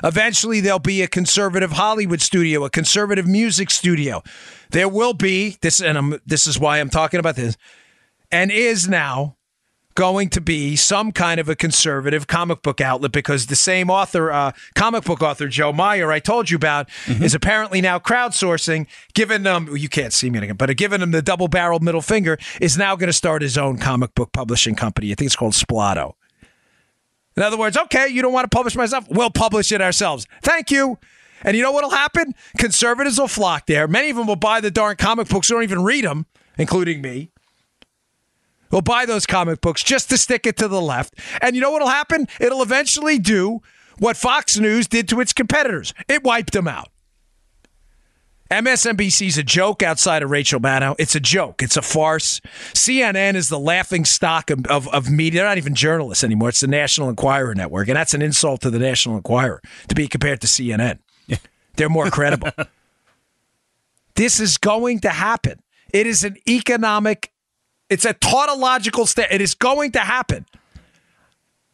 [0.04, 4.22] Eventually, there'll be a conservative Hollywood studio, a conservative music studio.
[4.70, 7.58] There will be this, and I'm, this is why I'm talking about this,
[8.36, 9.38] and is now
[9.96, 14.30] going to be some kind of a conservative comic book outlet because the same author,
[14.30, 17.24] uh, comic book author Joe Meyer, I told you about, mm-hmm.
[17.24, 21.12] is apparently now crowdsourcing, giving them, well, you can't see me again, but giving him
[21.12, 24.76] the double barreled middle finger, is now going to start his own comic book publishing
[24.76, 25.14] company.
[25.14, 26.16] I think it's called Splato.
[27.38, 29.10] In other words, okay, you don't want to publish myself?
[29.10, 30.28] We'll publish it ourselves.
[30.42, 31.00] Thank you.
[31.42, 32.36] And you know what'll happen?
[32.58, 33.88] Conservatives will flock there.
[33.88, 36.26] Many of them will buy the darn comic books, don't even read them,
[36.58, 37.32] including me
[38.76, 41.16] will buy those comic books just to stick it to the left.
[41.42, 42.28] And you know what'll happen?
[42.42, 43.62] It'll eventually do
[44.00, 45.94] what Fox News did to its competitors.
[46.10, 46.90] It wiped them out.
[48.52, 50.96] MSNBC's a joke outside of Rachel Maddow.
[51.00, 51.64] It's a joke.
[51.64, 52.42] It's a farce.
[52.74, 55.40] CNN is the laughing stock of, of, of, media.
[55.40, 56.50] They're not even journalists anymore.
[56.50, 57.88] It's the National Enquirer Network.
[57.88, 61.00] And that's an insult to the National Enquirer to be compared to CNN.
[61.78, 62.52] They're more credible.
[64.16, 65.62] this is going to happen.
[65.92, 67.32] It is an economic
[67.90, 69.28] it's a tautological step.
[69.32, 70.46] It is going to happen.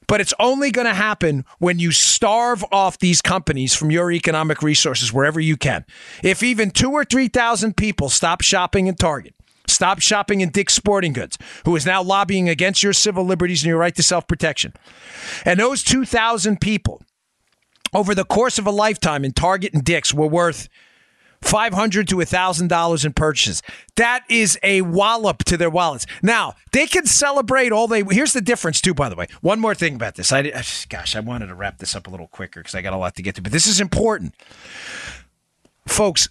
[0.08, 4.62] But it's only going to happen when you starve off these companies from your economic
[4.62, 5.86] resources wherever you can.
[6.22, 9.34] If even two or 3,000 people stop shopping in Target,
[9.68, 13.70] stop shopping in Dick's Sporting Goods, who is now lobbying against your civil liberties and
[13.70, 14.74] your right to self protection,
[15.46, 17.02] and those 2,000 people
[17.94, 20.68] over the course of a lifetime in Target and Dick's were worth
[21.42, 23.62] 500 to $1,000 in purchases.
[23.96, 26.06] That is a wallop to their wallets.
[26.22, 28.04] Now, they can celebrate all they.
[28.04, 29.28] Here's the difference, too, by the way.
[29.42, 30.32] One more thing about this.
[30.32, 30.44] I,
[30.90, 33.16] gosh, I wanted to wrap this up a little quicker because I got a lot
[33.16, 34.36] to get to, but this is important.
[35.88, 36.30] folks,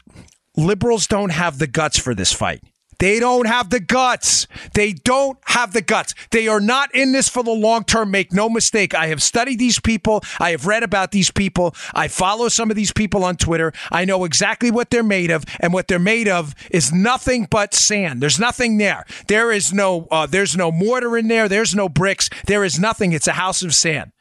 [0.57, 2.62] liberals don't have the guts for this fight.
[3.01, 4.47] They don't have the guts.
[4.75, 6.15] They don't have the guts.
[6.31, 8.11] They are not in this for the long term.
[8.11, 8.95] Make no mistake.
[8.95, 10.23] I have studied these people.
[10.39, 11.75] I have read about these people.
[11.95, 13.73] I follow some of these people on Twitter.
[13.91, 17.73] I know exactly what they're made of, and what they're made of is nothing but
[17.73, 18.21] sand.
[18.21, 19.07] There's nothing there.
[19.29, 20.07] There is no.
[20.11, 21.49] Uh, there's no mortar in there.
[21.49, 22.29] There's no bricks.
[22.47, 23.13] There is nothing.
[23.13, 24.13] It's a house of sand.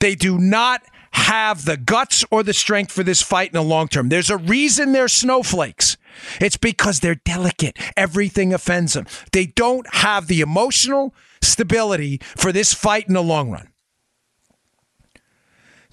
[0.00, 3.88] They do not have the guts or the strength for this fight in the long
[3.88, 4.08] term.
[4.08, 5.96] There's a reason they're snowflakes.
[6.40, 7.78] It's because they're delicate.
[7.96, 9.06] Everything offends them.
[9.32, 13.68] They don't have the emotional stability for this fight in the long run.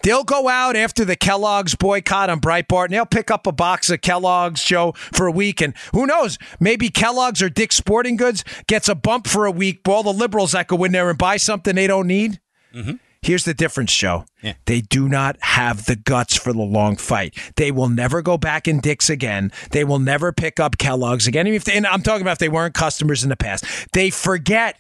[0.04, 3.90] They'll go out after the Kellogg's boycott on Breitbart and they'll pick up a box
[3.90, 5.62] of Kellogg's, Joe, for a week.
[5.62, 6.38] And who knows?
[6.60, 9.88] Maybe Kellogg's or Dick's Sporting Goods gets a bump for a week.
[9.88, 12.40] All the liberals that go in there and buy something they don't need.
[12.74, 12.98] Mm-hmm.
[13.26, 14.26] Here's the difference, Joe.
[14.44, 14.54] Yeah.
[14.66, 17.36] They do not have the guts for the long fight.
[17.56, 19.52] They will never go back in Dick's again.
[19.72, 21.48] They will never pick up Kellogg's again.
[21.48, 23.66] Even If they, and I'm talking about if they weren't customers in the past.
[23.94, 24.78] They forget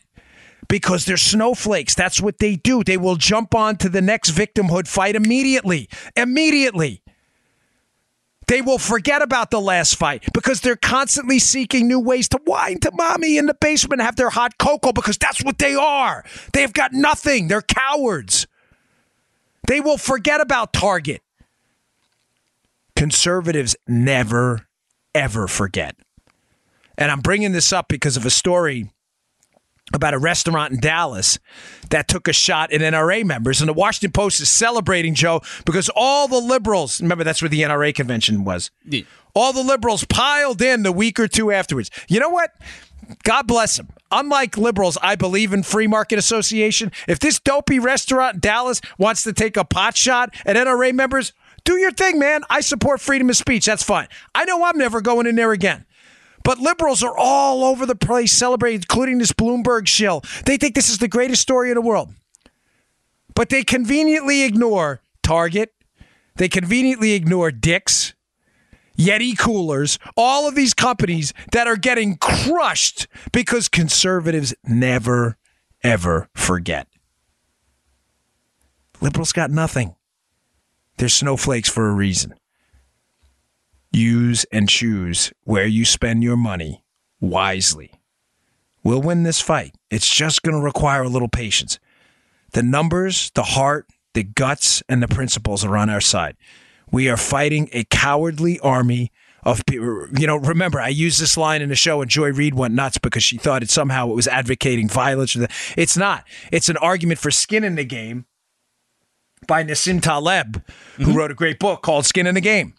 [0.67, 1.95] because they're snowflakes.
[1.95, 2.84] That's what they do.
[2.84, 5.89] They will jump on to the next victimhood fight immediately.
[6.15, 7.01] Immediately.
[8.47, 12.79] They will forget about the last fight because they're constantly seeking new ways to whine
[12.81, 16.23] to mommy in the basement and have their hot cocoa because that's what they are.
[16.53, 17.47] They've got nothing.
[17.47, 18.47] They're cowards.
[19.67, 21.21] They will forget about Target.
[22.95, 24.67] Conservatives never,
[25.13, 25.95] ever forget.
[26.97, 28.89] And I'm bringing this up because of a story
[29.93, 31.38] about a restaurant in Dallas
[31.89, 33.62] that took a shot at NRA members.
[33.62, 37.62] And the Washington Post is celebrating, Joe, because all the liberals, remember that's where the
[37.62, 39.04] NRA convention was, yeah.
[39.36, 41.91] all the liberals piled in the week or two afterwards.
[42.08, 42.52] You know what?
[43.24, 43.89] God bless them.
[44.12, 46.91] Unlike liberals, I believe in free market association.
[47.08, 51.34] If this dopey restaurant in Dallas wants to take a pot shot at NRA members,
[51.63, 52.41] do your thing, man.
[52.50, 53.65] I support freedom of speech.
[53.65, 54.08] That's fine.
[54.34, 55.86] I know I'm never going in there again.
[56.45, 60.21] But liberals are all over the place celebrating, including this Bloomberg shill.
[60.45, 62.13] They think this is the greatest story in the world.
[63.34, 65.73] But they conveniently ignore Target.
[66.36, 68.13] They conveniently ignore Dick's,
[68.95, 75.38] Yeti Coolers, all of these companies that are getting crushed because conservatives never,
[75.84, 76.88] ever forget.
[79.01, 79.95] Liberals got nothing.
[80.97, 82.36] They're snowflakes for a reason
[83.95, 86.84] use and choose where you spend your money
[87.19, 87.91] wisely.
[88.84, 89.75] We'll win this fight.
[89.89, 91.79] It's just going to require a little patience.
[92.51, 96.38] The numbers, the heart, the guts, and the principles are on our side.
[96.91, 99.12] We are fighting a cowardly army
[99.43, 100.08] of people.
[100.15, 102.99] You know, remember, I used this line in the show, and Joy Reid went nuts
[102.99, 105.36] because she thought it somehow it was advocating violence.
[105.75, 106.25] It's not.
[106.51, 108.25] It's an argument for skin in the game
[109.47, 110.63] by Nassim Taleb,
[110.97, 111.13] who mm-hmm.
[111.13, 112.75] wrote a great book called Skin in the Game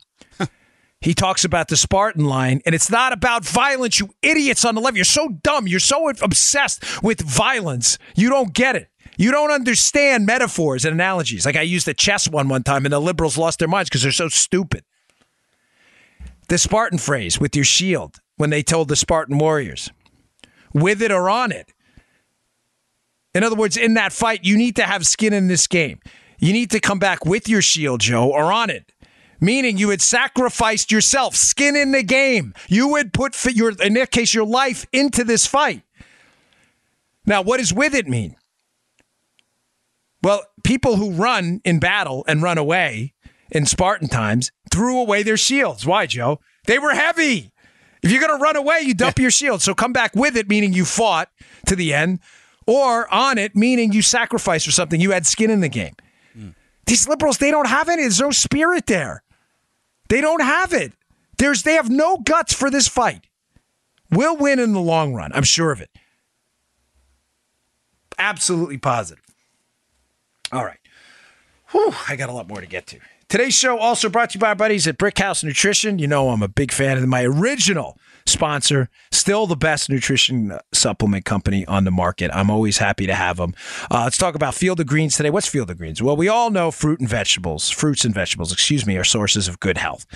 [1.06, 4.80] he talks about the Spartan line, and it's not about violence, you idiots on the
[4.80, 4.96] left.
[4.96, 5.68] You're so dumb.
[5.68, 7.96] You're so obsessed with violence.
[8.16, 8.88] You don't get it.
[9.16, 11.46] You don't understand metaphors and analogies.
[11.46, 14.02] Like I used the chess one one time, and the liberals lost their minds because
[14.02, 14.82] they're so stupid.
[16.48, 19.92] The Spartan phrase with your shield when they told the Spartan warriors,
[20.74, 21.72] with it or on it.
[23.32, 26.00] In other words, in that fight, you need to have skin in this game.
[26.40, 28.90] You need to come back with your shield, Joe, or on it
[29.40, 32.54] meaning you had sacrificed yourself, skin in the game.
[32.68, 35.82] You would put your, in that case, your life into this fight.
[37.24, 38.36] Now, what does with it mean?
[40.22, 43.14] Well, people who run in battle and run away
[43.50, 45.86] in Spartan times threw away their shields.
[45.86, 46.40] Why, Joe?
[46.66, 47.52] They were heavy.
[48.02, 49.62] If you're going to run away, you dump your shield.
[49.62, 51.30] So come back with it, meaning you fought
[51.66, 52.20] to the end,
[52.66, 55.00] or on it, meaning you sacrificed or something.
[55.00, 55.94] You had skin in the game.
[56.36, 56.54] Mm.
[56.86, 58.02] These liberals, they don't have any.
[58.02, 59.22] There's no spirit there.
[60.08, 60.92] They don't have it.
[61.38, 63.26] There's they have no guts for this fight.
[64.10, 65.32] We'll win in the long run.
[65.34, 65.90] I'm sure of it.
[68.18, 69.24] Absolutely positive.
[70.52, 70.78] All right.
[71.70, 72.98] Whew, I got a lot more to get to.
[73.28, 75.98] Today's show also brought to you by our buddies at Brickhouse Nutrition.
[75.98, 80.58] You know I'm a big fan of my original sponsor, still the best nutrition uh,
[80.72, 82.30] supplement company on the market.
[82.34, 83.54] I'm always happy to have them.
[83.90, 85.30] Uh, let's talk about Field of Greens today.
[85.30, 86.02] What's Field of Greens?
[86.02, 89.60] Well, we all know fruit and vegetables, fruits and vegetables, excuse me, are sources of
[89.60, 90.06] good health.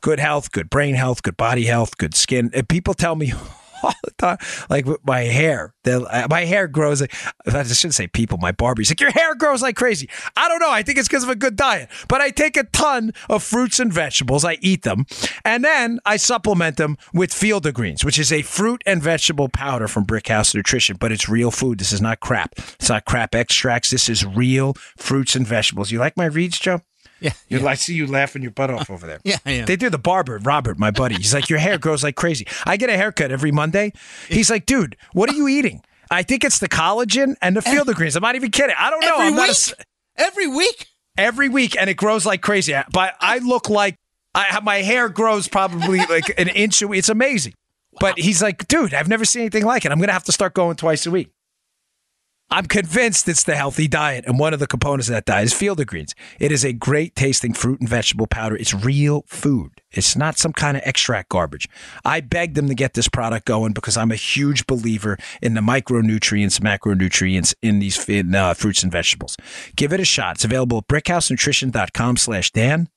[0.00, 2.50] Good health, good brain health, good body health, good skin.
[2.54, 3.32] And people tell me,
[3.82, 4.38] all the time.
[4.68, 7.00] Like my hair, uh, my hair grows.
[7.00, 7.14] Like,
[7.46, 8.38] I shouldn't say people.
[8.38, 10.08] My barber's like your hair grows like crazy.
[10.36, 10.70] I don't know.
[10.70, 11.88] I think it's because of a good diet.
[12.08, 14.44] But I take a ton of fruits and vegetables.
[14.44, 15.06] I eat them,
[15.44, 19.48] and then I supplement them with Field of Greens, which is a fruit and vegetable
[19.48, 20.96] powder from Brickhouse Nutrition.
[20.98, 21.78] But it's real food.
[21.78, 22.54] This is not crap.
[22.56, 23.90] It's not crap extracts.
[23.90, 25.90] This is real fruits and vegetables.
[25.90, 26.80] You like my reads, Joe?
[27.20, 27.66] Yeah, You, yeah.
[27.66, 29.18] I see you laughing your butt off over there.
[29.24, 29.66] Yeah, am.
[29.66, 31.16] They do the barber, Robert, my buddy.
[31.16, 32.46] He's like, your hair grows like crazy.
[32.64, 33.92] I get a haircut every Monday.
[34.28, 35.82] He's like, dude, what are you eating?
[36.10, 38.16] I think it's the collagen and the field of greens.
[38.16, 38.76] I'm not even kidding.
[38.78, 39.14] I don't know.
[39.14, 39.86] Every I'm not a week?
[40.16, 40.86] Every week?
[41.18, 42.74] every week, and it grows like crazy.
[42.92, 43.96] But I look like
[44.34, 47.00] I have my hair grows probably like an inch a week.
[47.00, 47.54] It's amazing.
[48.00, 49.90] But he's like, dude, I've never seen anything like it.
[49.90, 51.30] I'm gonna have to start going twice a week.
[52.50, 55.52] I'm convinced it's the healthy diet, and one of the components of that diet is
[55.52, 56.14] field of greens.
[56.40, 58.56] It is a great tasting fruit and vegetable powder.
[58.56, 59.82] It's real food.
[59.92, 61.68] It's not some kind of extract garbage.
[62.06, 65.60] I begged them to get this product going because I'm a huge believer in the
[65.60, 69.36] micronutrients, macronutrients in these in, uh, fruits and vegetables.
[69.76, 70.36] Give it a shot.
[70.36, 72.88] It's available at brickhousenutrition.com slash Dan.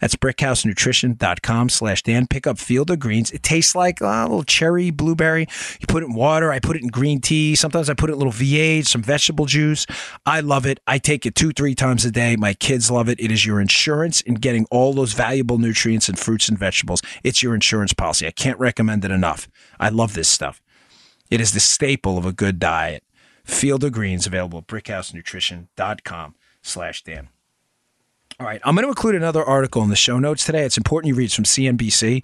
[0.00, 2.26] That's brickhousenutrition.com slash Dan.
[2.26, 3.30] Pick up Field of Greens.
[3.30, 5.46] It tastes like uh, a little cherry, blueberry.
[5.80, 6.50] You put it in water.
[6.50, 7.54] I put it in green tea.
[7.54, 9.86] Sometimes I put it in a little V8, some vegetable juice.
[10.26, 10.80] I love it.
[10.86, 12.34] I take it two, three times a day.
[12.36, 13.20] My kids love it.
[13.20, 17.00] It is your insurance in getting all those valuable nutrients and fruits and vegetables.
[17.22, 18.26] It's your insurance policy.
[18.26, 19.48] I can't recommend it enough.
[19.78, 20.60] I love this stuff.
[21.30, 23.04] It is the staple of a good diet.
[23.44, 27.28] Field of Greens available at brickhousenutrition.com slash Dan.
[28.40, 30.64] All right, I'm going to include another article in the show notes today.
[30.64, 31.26] It's important you read.
[31.26, 32.22] It's from CNBC.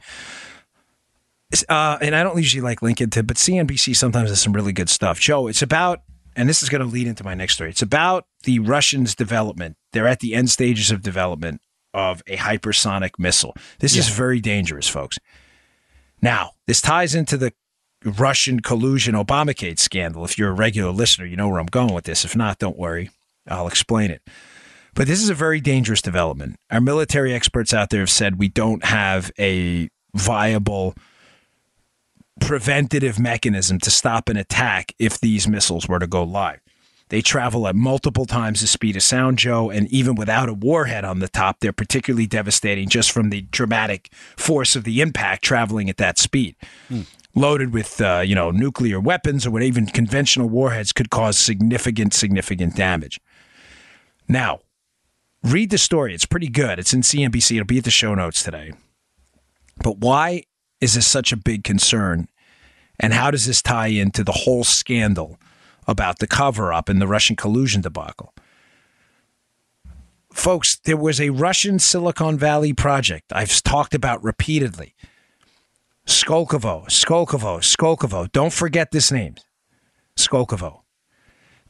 [1.69, 4.73] Uh, and I don't usually like link it to, but CNBC sometimes has some really
[4.73, 5.21] good stuff.
[5.21, 6.03] Joe, it's about,
[6.35, 7.71] and this is going to lead into my next story.
[7.71, 9.77] It's about the Russians' development.
[9.93, 11.61] They're at the end stages of development
[11.95, 13.55] of a hypersonic missile.
[13.79, 15.19] This is very dangerous, folks.
[16.23, 17.53] Now, this ties into the
[18.05, 20.25] Russian collusion Obamagate scandal.
[20.25, 22.25] If you're a regular listener, you know where I'm going with this.
[22.25, 23.11] If not, don't worry.
[23.47, 24.23] I'll explain it.
[25.01, 26.57] But this is a very dangerous development.
[26.71, 30.95] Our military experts out there have said we don't have a viable
[32.39, 36.61] preventative mechanism to stop an attack if these missiles were to go live.
[37.09, 41.07] They travel at multiple times the speed of sound, Joe, and even without a warhead
[41.07, 45.89] on the top, they're particularly devastating just from the dramatic force of the impact traveling
[45.89, 46.57] at that speed.
[47.35, 52.13] Loaded with, uh, you know, nuclear weapons or what even conventional warheads could cause significant,
[52.13, 53.19] significant damage.
[54.29, 54.61] Now,
[55.43, 56.15] read the story.
[56.15, 56.79] It's pretty good.
[56.79, 57.57] It's in CNBC.
[57.57, 58.73] It'll be at the show notes today.
[59.83, 60.45] But why
[60.81, 62.29] is this such a big concern?
[62.99, 65.39] And how does this tie into the whole scandal
[65.87, 68.35] about the cover up and the Russian collusion debacle?
[70.33, 74.95] Folks, there was a Russian Silicon Valley project I've talked about repeatedly.
[76.07, 78.31] Skolkovo, Skolkovo, Skolkovo.
[78.31, 79.37] Don't forget this name.
[80.17, 80.83] Skolkovo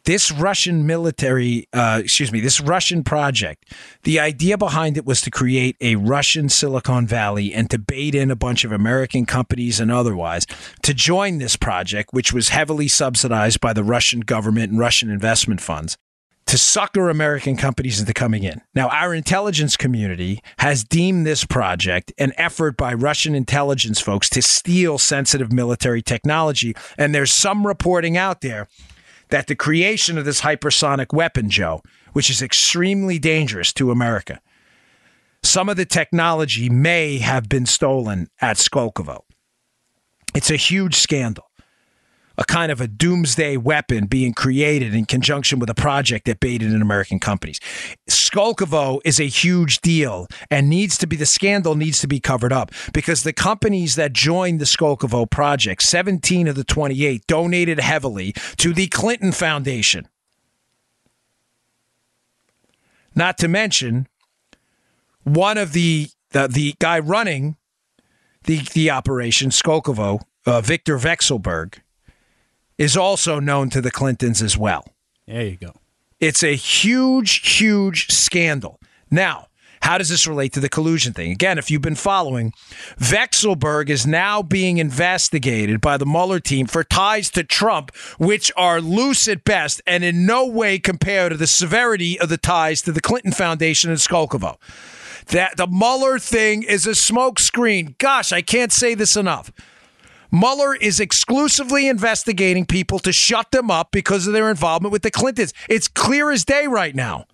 [0.05, 5.31] this Russian military, uh, excuse me, this Russian project, the idea behind it was to
[5.31, 9.91] create a Russian Silicon Valley and to bait in a bunch of American companies and
[9.91, 10.47] otherwise
[10.83, 15.61] to join this project, which was heavily subsidized by the Russian government and Russian investment
[15.61, 15.97] funds.
[16.47, 18.61] To sucker American companies into coming in.
[18.75, 24.43] Now, our intelligence community has deemed this project an effort by Russian intelligence folks to
[24.43, 26.75] steal sensitive military technology.
[26.99, 28.67] And there's some reporting out there
[29.31, 34.41] that the creation of this hypersonic weapon, Joe, which is extremely dangerous to America,
[35.43, 39.21] some of the technology may have been stolen at Skolkovo.
[40.35, 41.50] It's a huge scandal.
[42.41, 46.73] A kind of a doomsday weapon being created in conjunction with a project that baited
[46.73, 47.61] in American companies.
[48.09, 52.53] Skolkovo is a huge deal and needs to be, the scandal needs to be covered
[52.53, 58.33] up because the companies that joined the Skolkovo project, 17 of the 28, donated heavily
[58.57, 60.09] to the Clinton Foundation.
[63.15, 64.07] Not to mention,
[65.25, 67.57] one of the, the, the guy running
[68.45, 71.81] the, the operation, Skolkovo, uh, Victor Vekselberg,
[72.81, 74.87] is also known to the Clintons as well.
[75.27, 75.75] There you go.
[76.19, 78.81] It's a huge, huge scandal.
[79.11, 79.49] Now,
[79.83, 81.31] how does this relate to the collusion thing?
[81.31, 82.55] Again, if you've been following,
[82.99, 88.81] Vekselberg is now being investigated by the Mueller team for ties to Trump, which are
[88.81, 92.93] loose at best and in no way compare to the severity of the ties to
[92.93, 94.57] the Clinton Foundation and Skolkovo.
[95.27, 97.99] That the Mueller thing is a smokescreen.
[97.99, 99.53] Gosh, I can't say this enough.
[100.33, 105.11] Mueller is exclusively investigating people to shut them up because of their involvement with the
[105.11, 105.53] Clintons.
[105.69, 107.27] It's clear as day right now.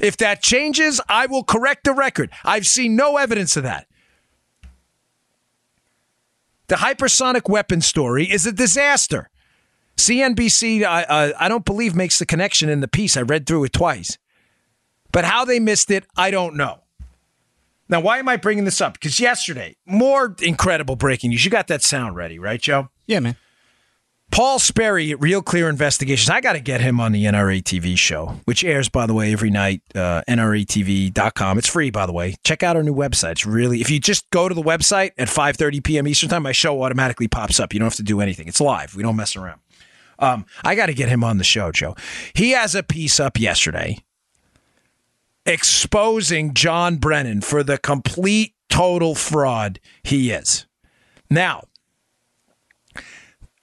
[0.00, 2.30] If that changes, I will correct the record.
[2.44, 3.86] I've seen no evidence of that.
[6.68, 9.30] The hypersonic weapon story is a disaster.
[9.96, 13.16] CNBC, I, uh, I don't believe, makes the connection in the piece.
[13.16, 14.16] I read through it twice.
[15.10, 16.82] But how they missed it, I don't know.
[17.88, 18.94] Now, why am I bringing this up?
[18.94, 21.44] Because yesterday, more incredible breaking news.
[21.44, 22.88] You got that sound ready, right, Joe?
[23.06, 23.36] Yeah, man.
[24.30, 26.28] Paul Sperry at Real Clear Investigations.
[26.28, 29.32] I got to get him on the NRA TV show, which airs, by the way,
[29.32, 29.80] every night.
[29.94, 31.56] Uh, NRATV.com.
[31.56, 32.36] It's free, by the way.
[32.44, 33.32] Check out our new website.
[33.32, 36.06] It's really, if you just go to the website at 5:30 p.m.
[36.06, 37.72] Eastern time, my show automatically pops up.
[37.72, 38.48] You don't have to do anything.
[38.48, 38.94] It's live.
[38.94, 39.60] We don't mess around.
[40.18, 41.94] Um, I got to get him on the show, Joe.
[42.34, 43.98] He has a piece up yesterday
[45.48, 50.66] exposing John Brennan for the complete total fraud he is.
[51.30, 51.64] Now,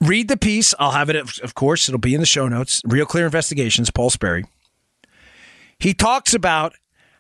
[0.01, 0.73] read the piece.
[0.79, 2.81] I'll have it, of course, it'll be in the show notes.
[2.85, 4.45] Real Clear Investigations, Paul Sperry.
[5.79, 6.73] He talks about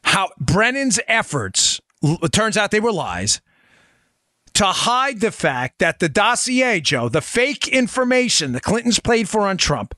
[0.03, 3.41] how Brennan's efforts, it turns out they were lies,
[4.55, 9.41] to hide the fact that the dossier, Joe, the fake information the Clintons played for
[9.41, 9.93] on Trump,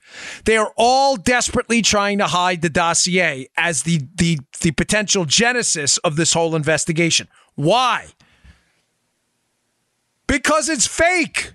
[0.45, 5.97] they are all desperately trying to hide the dossier as the the the potential genesis
[5.99, 7.28] of this whole investigation.
[7.55, 8.08] Why?
[10.26, 11.53] Because it's fake.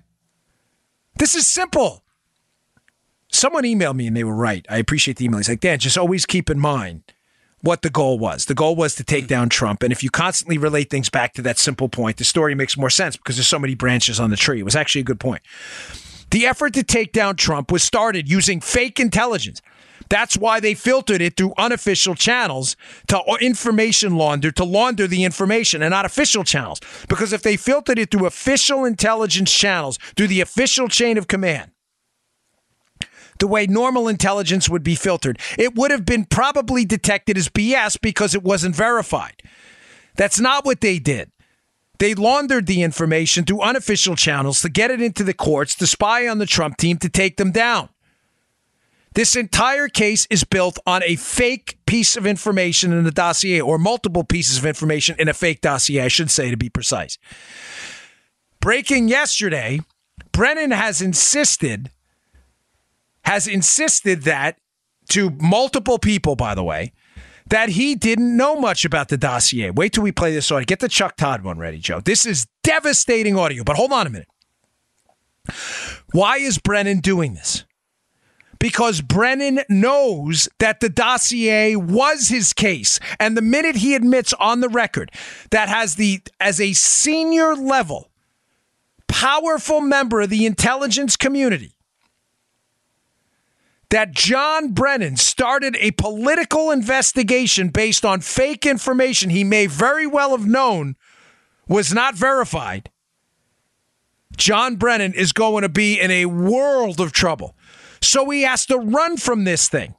[1.17, 2.03] This is simple.
[3.31, 4.65] Someone emailed me and they were right.
[4.69, 5.39] I appreciate the email.
[5.39, 7.03] He's like, Dan, just always keep in mind
[7.63, 8.45] what the goal was.
[8.45, 9.29] The goal was to take hmm.
[9.29, 9.81] down Trump.
[9.81, 12.91] And if you constantly relate things back to that simple point, the story makes more
[12.91, 14.59] sense because there's so many branches on the tree.
[14.59, 15.41] It was actually a good point.
[16.29, 19.61] The effort to take down Trump was started using fake intelligence.
[20.09, 22.75] That's why they filtered it through unofficial channels
[23.07, 26.81] to uh, information launder, to launder the information and not official channels.
[27.07, 31.71] Because if they filtered it through official intelligence channels, through the official chain of command,
[33.39, 35.39] the way normal intelligence would be filtered.
[35.57, 39.41] It would have been probably detected as BS because it wasn't verified.
[40.15, 41.31] That's not what they did.
[41.99, 46.27] They laundered the information through unofficial channels to get it into the courts to spy
[46.27, 47.89] on the Trump team to take them down.
[49.13, 53.77] This entire case is built on a fake piece of information in the dossier, or
[53.77, 57.19] multiple pieces of information in a fake dossier, I should say, to be precise.
[58.59, 59.81] Breaking yesterday,
[60.31, 61.91] Brennan has insisted
[63.23, 64.57] has insisted that
[65.09, 66.93] to multiple people, by the way,
[67.47, 69.69] that he didn't know much about the dossier.
[69.69, 70.65] Wait till we play this audio.
[70.65, 71.99] Get the Chuck Todd one ready, Joe.
[71.99, 74.27] This is devastating audio, but hold on a minute.
[76.13, 77.65] Why is Brennan doing this?
[78.59, 82.97] Because Brennan knows that the dossier was his case.
[83.19, 85.11] And the minute he admits on the record
[85.51, 88.09] that has the as a senior level
[89.09, 91.72] powerful member of the intelligence community
[93.93, 100.31] that John Brennan started a political investigation based on fake information he may very well
[100.31, 100.95] have known
[101.67, 102.89] was not verified,
[104.35, 107.55] John Brennan is going to be in a world of trouble.
[108.01, 109.93] So he has to run from this thing.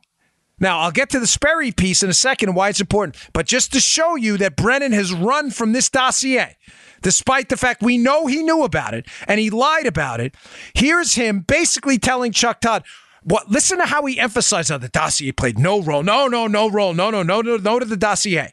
[0.59, 3.47] Now, I'll get to the Sperry piece in a second and why it's important, but
[3.47, 6.57] just to show you that Brennan has run from this dossier,
[7.03, 10.35] despite the fact we know he knew about it and he lied about it,
[10.75, 12.83] here's him basically telling Chuck Todd,
[13.25, 13.51] what?
[13.51, 16.03] Listen to how he emphasized how the dossier played no role.
[16.03, 16.95] No, no, no role.
[16.95, 18.53] No, no, no, no, no to the dossier.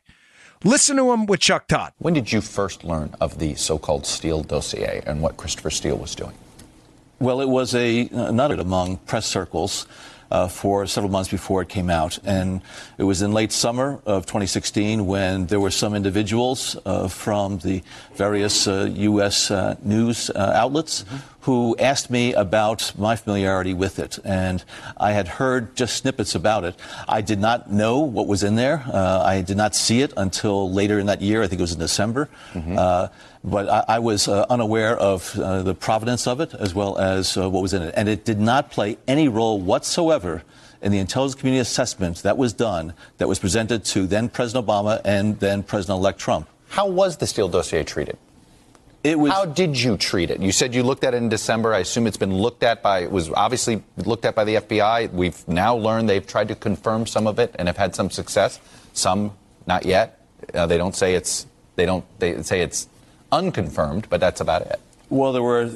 [0.63, 1.93] Listen to him with Chuck Todd.
[1.97, 6.13] When did you first learn of the so-called Steele dossier and what Christopher Steele was
[6.13, 6.36] doing?
[7.19, 9.86] Well, it was a uh, not among press circles
[10.32, 12.17] uh, for several months before it came out.
[12.23, 12.61] And
[12.97, 17.84] it was in late summer of 2016 when there were some individuals uh, from the
[18.15, 19.51] various uh, U.S.
[19.51, 21.17] Uh, news uh, outlets mm-hmm.
[21.41, 24.17] who asked me about my familiarity with it.
[24.23, 24.63] And
[24.97, 26.75] I had heard just snippets about it.
[27.07, 28.84] I did not know what was in there.
[28.88, 31.43] Uh, I did not see it until later in that year.
[31.43, 32.29] I think it was in December.
[32.53, 33.11] Mm-hmm
[33.43, 37.37] but I, I was uh, unaware of uh, the provenance of it as well as
[37.37, 37.93] uh, what was in it.
[37.97, 40.43] And it did not play any role whatsoever
[40.81, 45.01] in the intelligence community assessment that was done, that was presented to then President Obama
[45.05, 46.47] and then President elect Trump.
[46.69, 48.17] How was the Steele dossier treated?
[49.03, 50.39] It was, How did you treat it?
[50.39, 51.73] You said you looked at it in December.
[51.73, 55.11] I assume it's been looked at by, it was obviously looked at by the FBI.
[55.11, 58.59] We've now learned they've tried to confirm some of it and have had some success.
[58.93, 59.31] Some
[59.65, 60.19] not yet.
[60.53, 62.87] Uh, they don't say it's, they don't, they say it's
[63.32, 64.79] unconfirmed, but that's about it.
[65.09, 65.67] Well, there were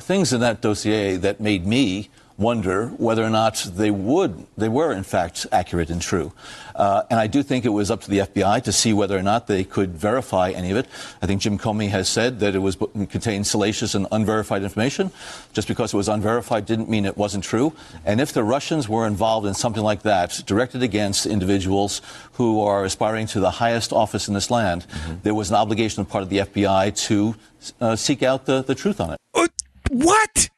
[0.00, 4.92] things in that dossier that made me wonder whether or not they would, they were
[4.92, 6.32] in fact accurate and true.
[6.74, 9.22] Uh, and I do think it was up to the FBI to see whether or
[9.22, 10.86] not they could verify any of it.
[11.22, 12.76] I think Jim Comey has said that it was
[13.08, 15.10] contained salacious and unverified information.
[15.54, 17.72] Just because it was unverified didn't mean it wasn't true.
[18.04, 22.02] And if the Russians were involved in something like that, directed against individuals
[22.34, 25.14] who are aspiring to the highest office in this land, mm-hmm.
[25.22, 27.34] there was an obligation on part of the FBI to
[27.80, 29.18] uh, seek out the, the truth on it.
[29.32, 29.48] Uh,
[29.90, 30.50] what?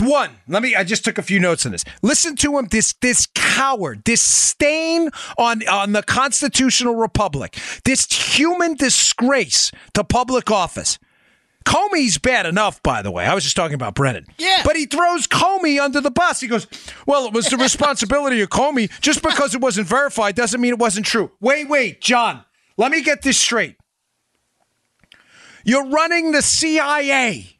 [0.00, 0.74] One, let me.
[0.74, 1.84] I just took a few notes on this.
[2.02, 2.68] Listen to him.
[2.70, 10.50] This this coward, this stain on on the constitutional republic, this human disgrace to public
[10.50, 10.98] office.
[11.64, 13.26] Comey's bad enough, by the way.
[13.26, 14.24] I was just talking about Brennan.
[14.38, 14.62] Yeah.
[14.64, 16.40] But he throws Comey under the bus.
[16.40, 16.68] He goes,
[17.06, 18.88] Well, it was the responsibility of Comey.
[19.00, 21.32] Just because it wasn't verified doesn't mean it wasn't true.
[21.40, 22.44] Wait, wait, John,
[22.76, 23.76] let me get this straight.
[25.64, 27.55] You're running the CIA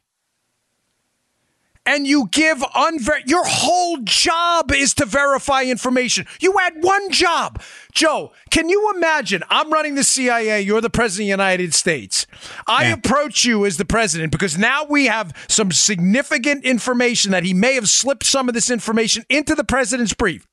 [1.87, 6.27] and you give unver your whole job is to verify information.
[6.39, 7.61] You had one job.
[7.93, 9.41] Joe, can you imagine?
[9.49, 12.27] I'm running the CIA, you're the president of the United States.
[12.67, 12.93] I Yeah.
[12.93, 17.73] approach you as the president because now we have some significant information that he may
[17.75, 20.45] have slipped some of this information into the president's brief.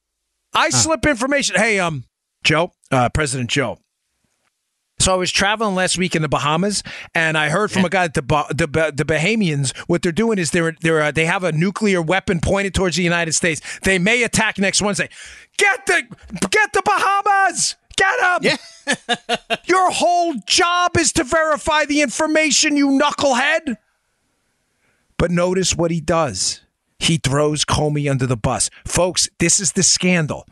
[0.55, 1.57] I slip information.
[1.57, 2.05] Hey, um,
[2.45, 3.78] Joe, uh, President Joe.
[5.05, 6.82] So I was traveling last week in the Bahamas,
[7.14, 9.76] and I heard from a guy that the bah- the, Bah- the Bahamians.
[9.80, 13.02] What they're doing is they're they're uh, they have a nuclear weapon pointed towards the
[13.02, 13.61] United States.
[13.80, 15.11] They may attack next Wednesday.
[15.59, 16.05] Get the
[16.48, 17.76] get the Bahamas.
[17.98, 18.57] Get them.
[19.28, 19.57] Yeah.
[19.66, 23.76] Your whole job is to verify the information, you knucklehead.
[25.18, 26.62] But notice what he does.
[26.98, 28.70] He throws Comey under the bus.
[28.86, 30.46] Folks, this is the scandal.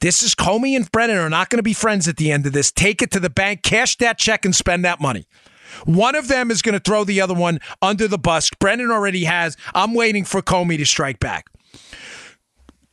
[0.00, 2.52] This is Comey and Brennan are not going to be friends at the end of
[2.52, 2.70] this.
[2.70, 5.26] Take it to the bank, cash that check, and spend that money.
[5.84, 8.50] One of them is going to throw the other one under the bus.
[8.58, 9.56] Brennan already has.
[9.74, 11.46] I'm waiting for Comey to strike back.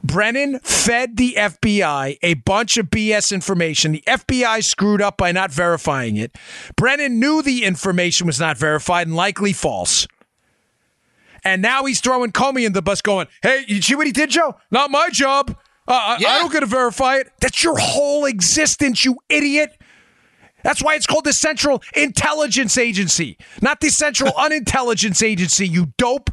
[0.03, 3.93] Brennan fed the FBI a bunch of BS information.
[3.93, 6.36] The FBI screwed up by not verifying it.
[6.76, 10.08] Brennan knew the information was not verified and likely false.
[11.43, 14.30] And now he's throwing Comey in the bus going, hey, you see what he did,
[14.30, 14.56] Joe?
[14.70, 15.58] Not my job.
[15.88, 17.31] Uh, I, I don't get to verify it.
[17.39, 19.77] That's your whole existence, you idiot.
[20.63, 26.31] That's why it's called the Central Intelligence Agency, not the Central Unintelligence Agency, you dope.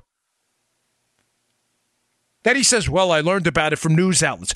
[2.43, 4.55] Then he says, Well, I learned about it from news outlets.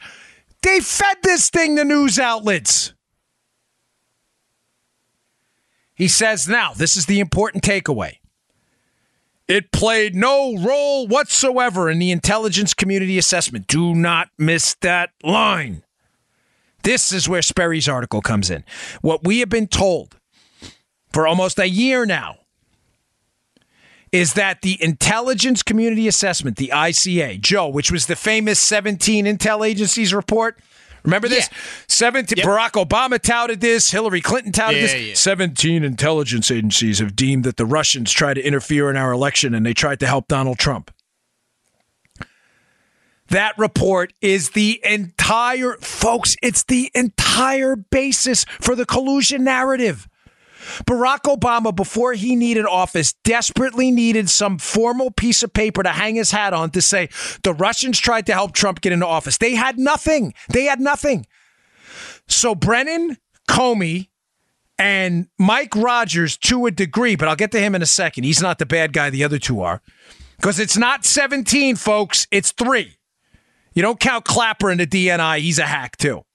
[0.62, 2.94] They fed this thing to news outlets.
[5.94, 8.14] He says, Now, this is the important takeaway.
[9.48, 13.68] It played no role whatsoever in the intelligence community assessment.
[13.68, 15.82] Do not miss that line.
[16.82, 18.64] This is where Sperry's article comes in.
[19.02, 20.16] What we have been told
[21.12, 22.38] for almost a year now
[24.12, 29.66] is that the intelligence community assessment, the ICA, Joe, which was the famous 17 intel
[29.66, 30.58] agencies report.
[31.06, 31.48] Remember this?
[31.50, 31.58] Yeah.
[31.88, 32.46] 17 Yep.
[32.46, 34.94] Barack Obama touted this, Hillary Clinton touted Yeah, this.
[35.08, 35.14] yeah.
[35.14, 39.64] 17 intelligence agencies have deemed that the Russians tried to interfere in our election and
[39.64, 40.90] they tried to help Donald Trump.
[43.28, 50.06] That report is the entire, folks, it's the entire basis for the collusion narrative.
[50.84, 56.16] Barack Obama, before he needed office, desperately needed some formal piece of paper to hang
[56.16, 57.08] his hat on to say
[57.42, 59.38] the Russians tried to help Trump get into office.
[59.38, 60.34] They had nothing.
[60.48, 61.26] They had nothing.
[62.28, 63.16] So Brennan,
[63.48, 64.08] Comey,
[64.78, 68.24] and Mike Rogers to a degree, but I'll get to him in a second.
[68.24, 69.80] He's not the bad guy, the other two are.
[70.36, 72.98] Because it's not 17, folks, it's three.
[73.72, 76.25] You don't count Clapper in the DNI, he's a hack too.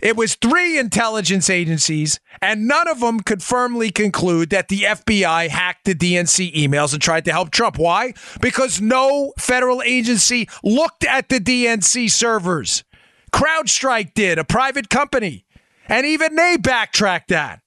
[0.00, 5.48] It was three intelligence agencies, and none of them could firmly conclude that the FBI
[5.48, 7.78] hacked the DNC emails and tried to help Trump.
[7.78, 8.14] Why?
[8.40, 12.84] Because no federal agency looked at the DNC servers.
[13.32, 15.44] CrowdStrike did, a private company,
[15.86, 17.60] and even they backtracked that.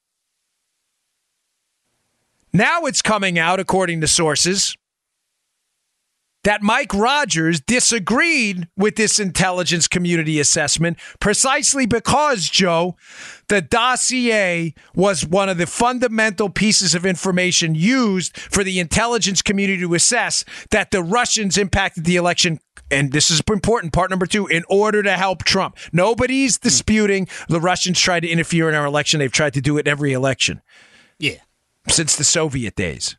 [2.54, 4.78] Now it's coming out, according to sources,
[6.44, 12.96] that Mike Rogers disagreed with this intelligence community assessment precisely because, Joe,
[13.48, 19.82] the dossier was one of the fundamental pieces of information used for the intelligence community
[19.82, 22.60] to assess that the Russians impacted the election.
[22.90, 25.78] And this is important, part number two, in order to help Trump.
[25.94, 26.64] Nobody's hmm.
[26.64, 29.20] disputing the Russians tried to interfere in our election.
[29.20, 30.62] They've tried to do it every election
[31.20, 31.38] Yeah.
[31.88, 33.18] since the Soviet days.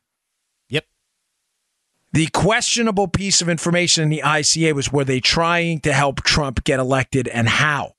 [2.12, 6.62] The questionable piece of information in the ICA was were they trying to help Trump
[6.64, 7.94] get elected and how?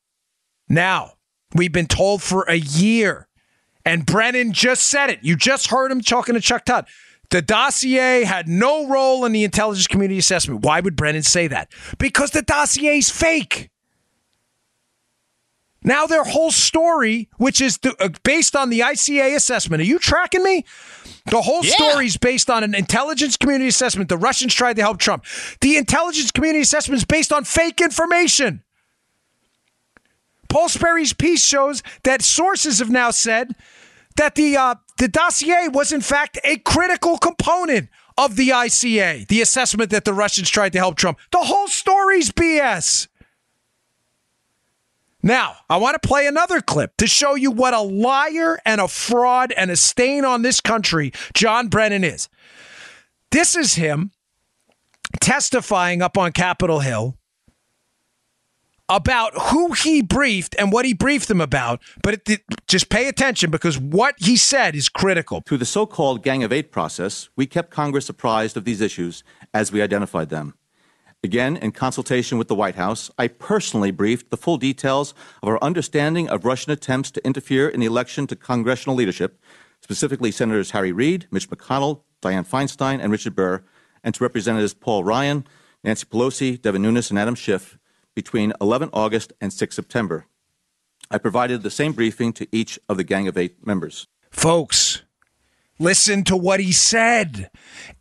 [0.69, 1.13] Now,
[1.55, 3.27] we've been told for a year,
[3.83, 5.19] and Brennan just said it.
[5.23, 6.85] You just heard him talking to Chuck Todd.
[7.31, 10.63] The dossier had no role in the intelligence community assessment.
[10.63, 11.71] Why would Brennan say that?
[11.97, 13.71] Because the dossier is fake.
[15.83, 19.99] Now, their whole story, which is the, uh, based on the ICA assessment, are you
[19.99, 20.65] tracking me?
[21.25, 21.73] The whole Yeah.
[21.73, 24.09] story is based on an intelligence community assessment.
[24.09, 25.25] The Russians tried to help Trump.
[25.61, 28.61] The intelligence community assessment is based on fake information.
[30.49, 33.55] Paul Sperry's piece shows that sources have now said
[34.17, 39.41] that the uh, the dossier was in fact a critical component of the ICA, the
[39.41, 41.17] assessment that the Russians tried to help Trump.
[41.31, 43.07] The whole story's BS.
[45.25, 48.89] Now, I want to play another clip to show you what a liar and a
[48.89, 52.27] fraud and a stain on this country John Brennan is.
[53.31, 54.11] This is him
[55.21, 57.17] testifying up on Capitol Hill
[58.89, 61.81] about who he briefed and what he briefed them about.
[62.03, 65.41] But it, just pay attention because what he said is critical.
[65.45, 69.23] Through the so called Gang of Eight process, we kept Congress apprised of these issues
[69.53, 70.55] as we identified them.
[71.25, 75.63] Again, in consultation with the White House, I personally briefed the full details of our
[75.63, 79.41] understanding of Russian attempts to interfere in the election to congressional leadership,
[79.79, 83.63] specifically Senators Harry Reid, Mitch McConnell, Dianne Feinstein, and Richard Burr,
[84.03, 85.47] and to Representatives Paul Ryan,
[85.81, 87.79] Nancy Pelosi, Devin Nunes, and Adam Schiff
[88.15, 90.25] between 11 August and 6 September.
[91.09, 94.07] I provided the same briefing to each of the Gang of Eight members.
[94.29, 95.03] Folks,
[95.79, 97.49] listen to what he said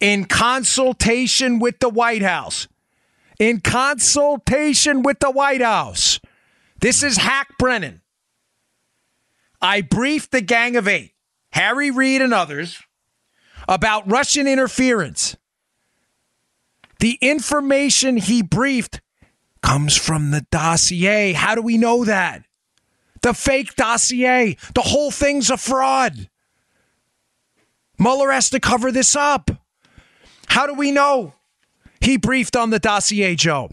[0.01, 2.67] in consultation with the White House
[3.43, 6.21] in consultation with the White House.
[6.81, 8.01] This is Hack Brennan.
[9.61, 11.13] I briefed the Gang of Eight,
[11.51, 12.81] Harry Reid and others,
[13.67, 15.37] about Russian interference.
[17.01, 19.01] The information he briefed
[19.61, 21.33] comes from the dossier.
[21.33, 22.45] How do we know that?
[23.23, 24.57] The fake dossier.
[24.77, 26.29] The whole thing's a fraud.
[27.99, 29.51] Mueller has to cover this up.
[30.47, 31.35] How do we know?
[32.03, 33.71] He briefed on the dossier, Joe.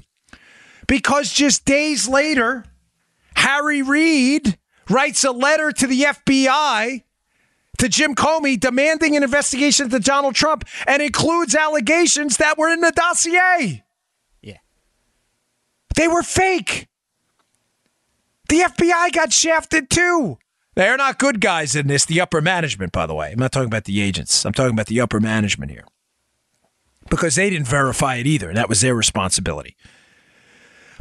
[0.87, 2.65] Because just days later,
[3.35, 4.57] Harry Reid
[4.89, 7.03] writes a letter to the FBI
[7.77, 12.81] to Jim Comey demanding an investigation into Donald Trump and includes allegations that were in
[12.81, 13.83] the dossier.
[14.41, 14.57] Yeah.
[15.95, 16.87] They were fake.
[18.49, 20.37] The FBI got shafted too.
[20.75, 23.31] They're not good guys in this, the upper management, by the way.
[23.31, 24.45] I'm not talking about the agents.
[24.45, 25.85] I'm talking about the upper management here
[27.09, 28.49] because they didn't verify it either.
[28.49, 29.75] and That was their responsibility.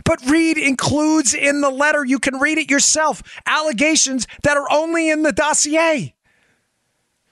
[0.05, 5.11] But Reid includes in the letter, you can read it yourself, allegations that are only
[5.11, 6.15] in the dossier.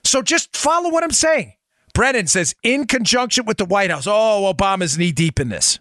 [0.05, 1.55] So just follow what I'm saying.
[1.95, 5.81] Brennan says, in conjunction with the White House, oh, Obama's knee deep in this.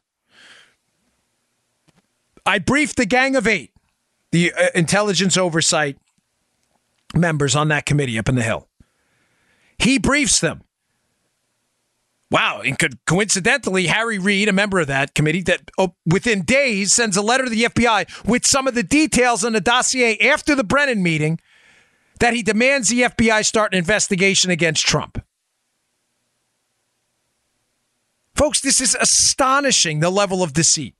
[2.46, 3.72] I briefed the Gang of Eight,
[4.32, 5.98] the uh, intelligence oversight
[7.14, 8.68] members on that committee up in the Hill.
[9.80, 10.62] He briefs them.
[12.36, 12.64] Wow.
[12.66, 17.22] And coincidentally, Harry Reid, a member of that committee, that oh, within days sends a
[17.22, 21.02] letter to the FBI with some of the details on the dossier after the Brennan
[21.02, 21.40] meeting
[22.20, 25.24] that he demands the FBI start an investigation against Trump.
[28.36, 30.94] Folks, this is astonishing the level of deceit.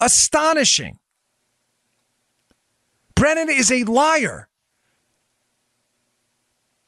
[0.00, 0.98] Astonishing.
[3.14, 4.48] Brennan is a liar.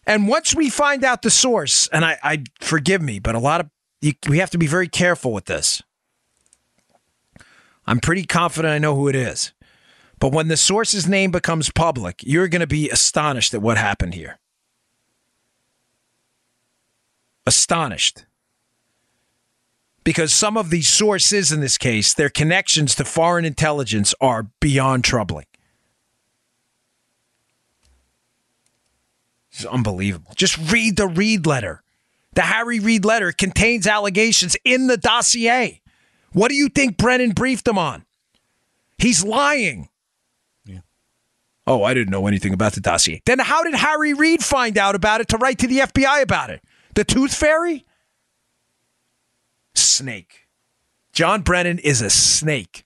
[0.09, 3.61] And once we find out the source, and I, I forgive me, but a lot
[3.61, 3.69] of
[4.01, 5.83] you, we have to be very careful with this.
[7.87, 9.53] I'm pretty confident I know who it is.
[10.19, 14.15] But when the source's name becomes public, you're going to be astonished at what happened
[14.15, 14.39] here.
[17.47, 18.25] Astonished.
[20.05, 25.05] Because some of these sources in this case, their connections to foreign intelligence are beyond
[25.05, 25.48] troubling.
[29.59, 30.33] It's unbelievable.
[30.37, 31.83] Just read the Reid letter.
[32.35, 35.81] The Harry Reid letter contains allegations in the dossier.
[36.33, 38.05] What do you think Brennan briefed him on?
[38.99, 39.89] He's lying.
[40.65, 40.81] Yeah.
[41.67, 43.21] Oh, I didn't know anything about the dossier.
[43.27, 46.51] Then how did Harry Reid find out about it to write to the FBI about
[46.51, 46.63] it?
[46.95, 47.85] The Tooth Fairy?
[49.75, 50.47] Snake.
[51.13, 52.85] John Brennan is a snake.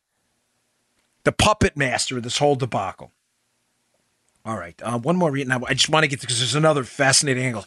[1.25, 3.13] The puppet master of this whole debacle.
[4.45, 4.81] All right.
[4.83, 5.51] Uh, one more read.
[5.51, 7.65] I just want to get to because there's another fascinating angle.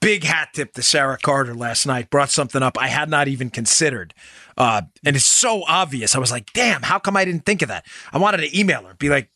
[0.00, 2.10] Big hat tip to Sarah Carter last night.
[2.10, 4.12] Brought something up I had not even considered.
[4.56, 6.14] Uh, and it's so obvious.
[6.14, 7.86] I was like, damn, how come I didn't think of that?
[8.12, 9.30] I wanted to email her, be like,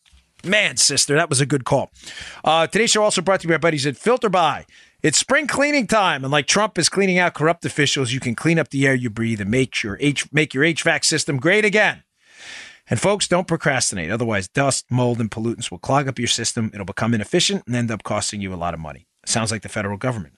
[0.45, 1.91] man, sister, that was a good call.
[2.45, 4.64] Uh, today's show also brought to you by buddies at FilterBuy.
[5.03, 8.59] It's spring cleaning time, and like Trump is cleaning out corrupt officials, you can clean
[8.59, 12.03] up the air you breathe and make your H- make your HVAC system great again.
[12.91, 14.11] And folks, don't procrastinate.
[14.11, 16.72] Otherwise, dust, mold, and pollutants will clog up your system.
[16.74, 19.07] It'll become inefficient and end up costing you a lot of money.
[19.24, 20.34] Sounds like the federal government.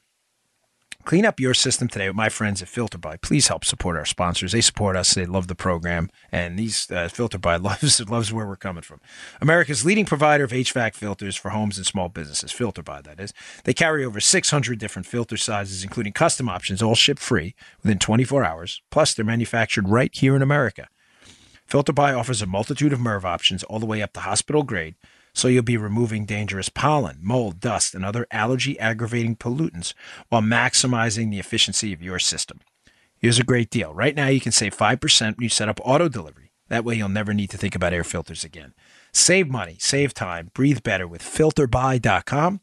[1.04, 3.22] Clean up your system today with my friends at FilterBuy.
[3.22, 4.52] Please help support our sponsors.
[4.52, 5.14] They support us.
[5.14, 9.00] They love the program, and these uh, FilterBuy loves loves where we're coming from.
[9.40, 12.52] America's leading provider of HVAC filters for homes and small businesses.
[12.52, 13.32] FilterBuy, that is.
[13.64, 18.44] They carry over 600 different filter sizes, including custom options, all ship free within 24
[18.44, 18.80] hours.
[18.92, 20.86] Plus, they're manufactured right here in America.
[21.68, 24.94] FilterBuy offers a multitude of MERV options all the way up to hospital grade,
[25.32, 29.94] so you'll be removing dangerous pollen, mold, dust, and other allergy aggravating pollutants
[30.28, 32.60] while maximizing the efficiency of your system.
[33.18, 33.94] Here's a great deal.
[33.94, 36.50] Right now, you can save 5% when you set up auto delivery.
[36.68, 38.74] That way you'll never need to think about air filters again.
[39.12, 42.60] Save money, save time, breathe better with filterbuy.com.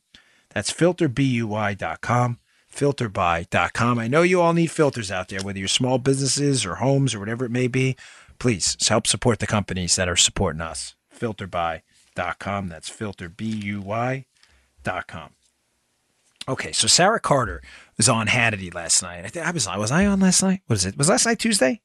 [0.49, 2.39] That's filterbuy.com.
[2.75, 3.99] Filterbuy.com.
[3.99, 7.19] I know you all need filters out there, whether you're small businesses or homes or
[7.19, 7.95] whatever it may be.
[8.39, 10.95] Please help support the companies that are supporting us.
[11.17, 12.69] Filterbuy.com.
[12.69, 14.23] That's filterbuy.com.
[16.47, 17.61] Okay, so Sarah Carter
[17.97, 19.25] was on Hannity last night.
[19.25, 19.77] I think I was on.
[19.77, 20.61] Was I on last night?
[20.65, 20.97] What is it?
[20.97, 21.81] Was last night Tuesday?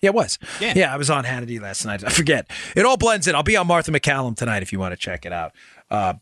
[0.00, 0.38] Yeah, it was.
[0.60, 0.72] Yeah.
[0.74, 2.02] yeah, I was on Hannity last night.
[2.04, 2.50] I forget.
[2.74, 3.34] It all blends in.
[3.34, 5.52] I'll be on Martha MacCallum tonight if you want to check it out.
[5.90, 6.14] Uh,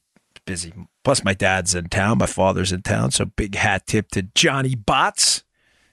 [0.45, 0.73] busy.
[1.05, 2.19] Plus, my dad's in town.
[2.19, 3.13] My father's in town.
[3.13, 5.45] So big hat tip to Johnny Bots,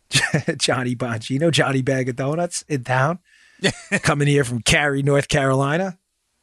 [0.58, 3.20] Johnny Bongino, Johnny Bag of Donuts in town.
[4.02, 5.98] Coming here from Cary, North Carolina.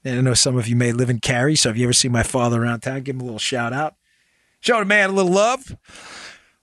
[0.04, 1.56] And I know some of you may live in Cary.
[1.56, 3.94] So if you ever see my father around town, give him a little shout out.
[4.60, 5.76] Show the man a little love.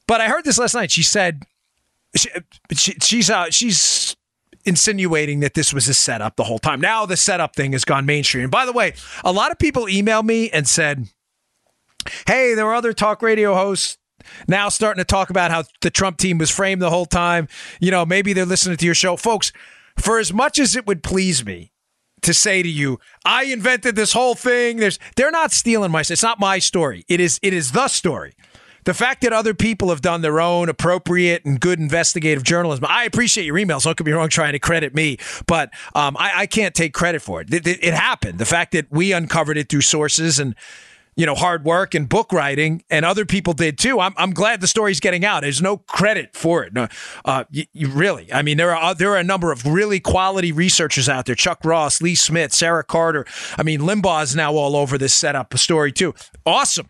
[0.08, 0.92] But I heard this last night.
[0.92, 1.44] She said
[2.16, 2.30] she,
[2.74, 4.16] she, she's uh, she's
[4.66, 6.82] insinuating that this was a setup the whole time.
[6.82, 8.44] Now the setup thing has gone mainstream.
[8.44, 8.94] And by the way,
[9.24, 11.08] a lot of people emailed me and said,
[12.26, 13.98] "Hey, there were other talk radio hosts."
[14.48, 17.48] Now starting to talk about how the Trump team was framed the whole time.
[17.80, 19.16] You know, maybe they're listening to your show.
[19.16, 19.54] Folks,
[19.98, 21.72] for as much as it would please me
[22.22, 24.78] to say to you, I invented this whole thing.
[24.78, 27.06] There's they're not stealing my it's not my story.
[27.08, 28.34] It is it is the story.
[28.86, 33.04] The fact that other people have done their own appropriate and good investigative journalism, I
[33.04, 33.84] appreciate your emails.
[33.84, 37.22] Don't get me wrong, trying to credit me, but um, I, I, can't take credit
[37.22, 37.54] for it.
[37.54, 37.84] It, it.
[37.84, 38.40] it happened.
[38.40, 40.56] The fact that we uncovered it through sources and
[41.18, 44.00] you know, hard work and book writing, and other people did too.
[44.00, 45.42] I'm, I'm glad the story's getting out.
[45.42, 46.74] There's no credit for it.
[46.74, 46.88] No,
[47.26, 50.52] uh, you, you really, I mean, there are there are a number of really quality
[50.52, 53.26] researchers out there: Chuck Ross, Lee Smith, Sarah Carter.
[53.58, 56.14] I mean, Limbaugh is now all over this setup a story too.
[56.46, 56.90] Awesome.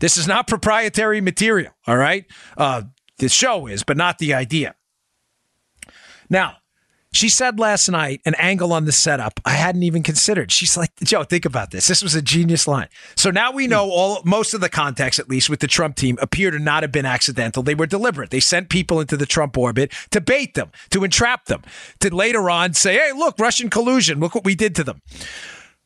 [0.00, 1.72] This is not proprietary material.
[1.86, 2.24] All right,
[2.56, 2.82] uh,
[3.18, 4.74] the show is, but not the idea.
[6.30, 6.56] Now,
[7.16, 10.52] she said last night an angle on the setup I hadn't even considered.
[10.52, 11.88] She's like, Joe, think about this.
[11.88, 12.88] This was a genius line.
[13.16, 16.18] So now we know all most of the context, at least with the Trump team,
[16.20, 17.62] appear to not have been accidental.
[17.62, 18.30] They were deliberate.
[18.30, 21.62] They sent people into the Trump orbit to bait them, to entrap them,
[22.00, 24.20] to later on say, hey, look, Russian collusion.
[24.20, 25.00] Look what we did to them.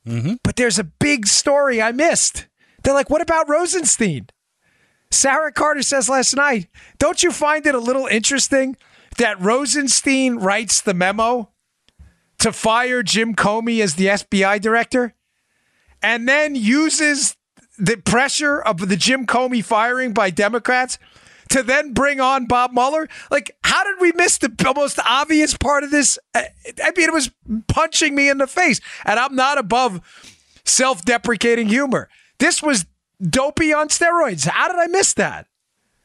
[0.07, 0.35] Mm-hmm.
[0.43, 2.47] But there's a big story I missed.
[2.83, 4.29] They're like, what about Rosenstein?
[5.11, 6.69] Sarah Carter says last night,
[6.99, 8.77] don't you find it a little interesting
[9.19, 11.51] that Rosenstein writes the memo
[12.39, 15.15] to fire Jim Comey as the FBI director
[16.03, 17.37] and then uses
[17.79, 20.99] the pressure of the Jim Comey firing by Democrats
[21.51, 23.09] to then bring on Bob Mueller?
[23.31, 26.19] Like, how did we miss the most obvious part of this?
[26.35, 26.43] Uh,
[26.83, 27.31] I mean, it was
[27.69, 30.01] punching me in the face, and I'm not above
[30.65, 32.09] self deprecating humor.
[32.39, 32.87] This was
[33.21, 34.47] dopey on steroids.
[34.47, 35.47] How did I miss that?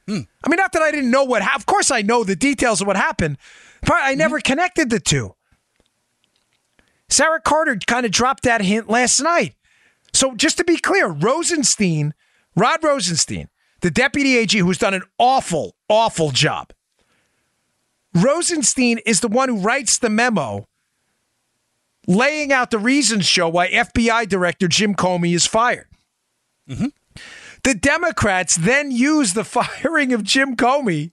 [0.08, 0.20] Hmm.
[0.44, 1.42] I mean, not that I didn't know what.
[1.42, 3.38] Ha- of course, I know the details of what happened,
[3.82, 5.34] but I never connected the two.
[7.08, 9.54] Sarah Carter kind of dropped that hint last night.
[10.12, 12.14] So just to be clear, Rosenstein,
[12.56, 13.48] Rod Rosenstein,
[13.80, 16.72] the deputy AG who's done an awful, awful job.
[18.14, 20.66] Rosenstein is the one who writes the memo
[22.06, 25.88] laying out the reasons show why FBI Director Jim Comey is fired.
[26.68, 26.86] Mm-hmm.
[27.66, 29.42] The Democrats then used the
[29.82, 31.10] firing of Jim Comey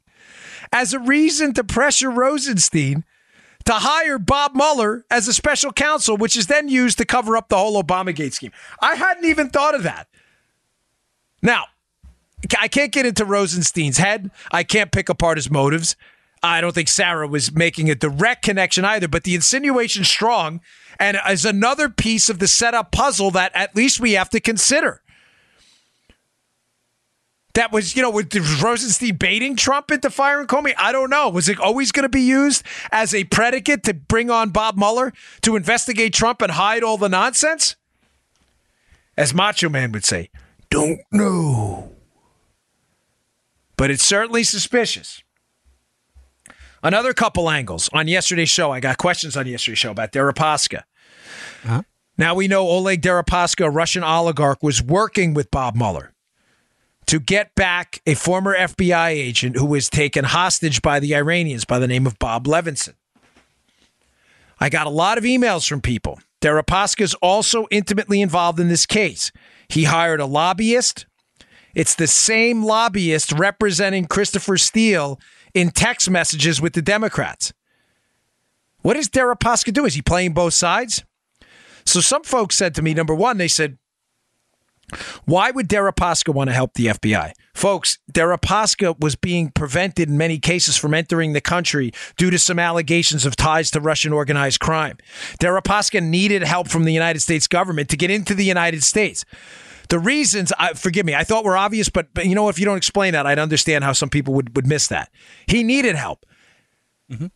[0.71, 3.05] as a reason to pressure Rosenstein
[3.65, 7.49] to hire Bob Mueller as a special counsel, which is then used to cover up
[7.49, 8.51] the whole Obamagate scheme.
[8.79, 10.07] I hadn't even thought of that.
[11.41, 11.63] Now,
[12.61, 14.29] I can't get into Rosenstein's head.
[14.51, 15.95] I can't pick apart his motives.
[16.43, 20.61] I don't think Sarah was making a direct connection either, but the insinuation strong
[20.99, 25.01] and is another piece of the setup puzzle that at least we have to consider
[27.53, 28.25] that was, you know, was
[28.61, 30.73] Rosenstein baiting Trump into firing Comey?
[30.77, 31.29] I don't know.
[31.29, 35.13] Was it always going to be used as a predicate to bring on Bob Mueller
[35.41, 37.75] to investigate Trump and hide all the nonsense?
[39.15, 40.31] As Macho Man would say,
[40.71, 41.91] don't know.
[43.77, 45.21] But it's certainly suspicious.
[46.81, 48.71] Another couple angles on yesterday's show.
[48.71, 50.83] I got questions on yesterday's show about Deripaska.
[51.63, 51.83] Huh?
[52.17, 56.12] Now we know Oleg Deripaska, a Russian oligarch, was working with Bob Mueller
[57.07, 61.79] to get back a former FBI agent who was taken hostage by the Iranians by
[61.79, 62.93] the name of Bob Levinson.
[64.59, 66.19] I got a lot of emails from people.
[66.41, 69.31] Deripaska is also intimately involved in this case.
[69.69, 71.05] He hired a lobbyist.
[71.73, 75.19] It's the same lobbyist representing Christopher Steele
[75.53, 77.53] in text messages with the Democrats.
[78.81, 79.85] What does Deripaska do?
[79.85, 81.03] Is he playing both sides?
[81.85, 83.77] So some folks said to me, number one, they said,
[85.25, 87.33] Why would Deripaska want to help the FBI?
[87.53, 92.59] Folks, Deripaska was being prevented in many cases from entering the country due to some
[92.59, 94.97] allegations of ties to Russian organized crime.
[95.39, 99.23] Deripaska needed help from the United States government to get into the United States.
[99.89, 102.65] The reasons, I, forgive me, I thought were obvious, but, but you know, if you
[102.65, 105.11] don't explain that, I'd understand how some people would, would miss that.
[105.47, 106.25] He needed help.
[107.11, 107.27] Mm-hmm.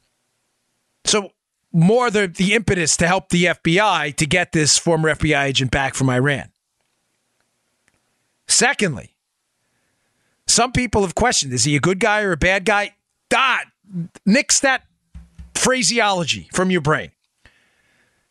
[1.06, 1.32] So,
[1.74, 5.94] more the, the impetus to help the FBI to get this former FBI agent back
[5.94, 6.50] from Iran.
[8.48, 9.16] Secondly,
[10.48, 12.96] some people have questioned is he a good guy or a bad guy?
[13.30, 13.66] Dot,
[14.26, 14.84] nix that
[15.54, 17.12] phraseology from your brain.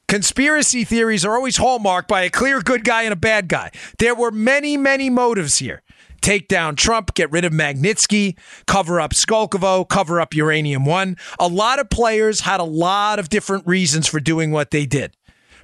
[0.09, 3.73] Conspiracy theories are always hallmarked by a clear good guy and a bad guy.
[3.99, 5.83] There were many, many motives here.
[6.21, 11.17] Take down Trump, get rid of Magnitsky, cover up Skolkovo, cover up Uranium One.
[11.39, 15.17] A lot of players had a lot of different reasons for doing what they did.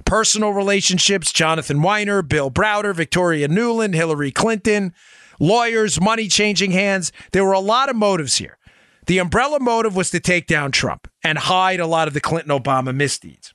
[0.05, 4.93] Personal relationships, Jonathan Winer, Bill Browder, Victoria Nuland, Hillary Clinton,
[5.39, 7.11] lawyers, money changing hands.
[7.31, 8.57] There were a lot of motives here.
[9.05, 12.57] The umbrella motive was to take down Trump and hide a lot of the Clinton
[12.57, 13.53] Obama misdeeds.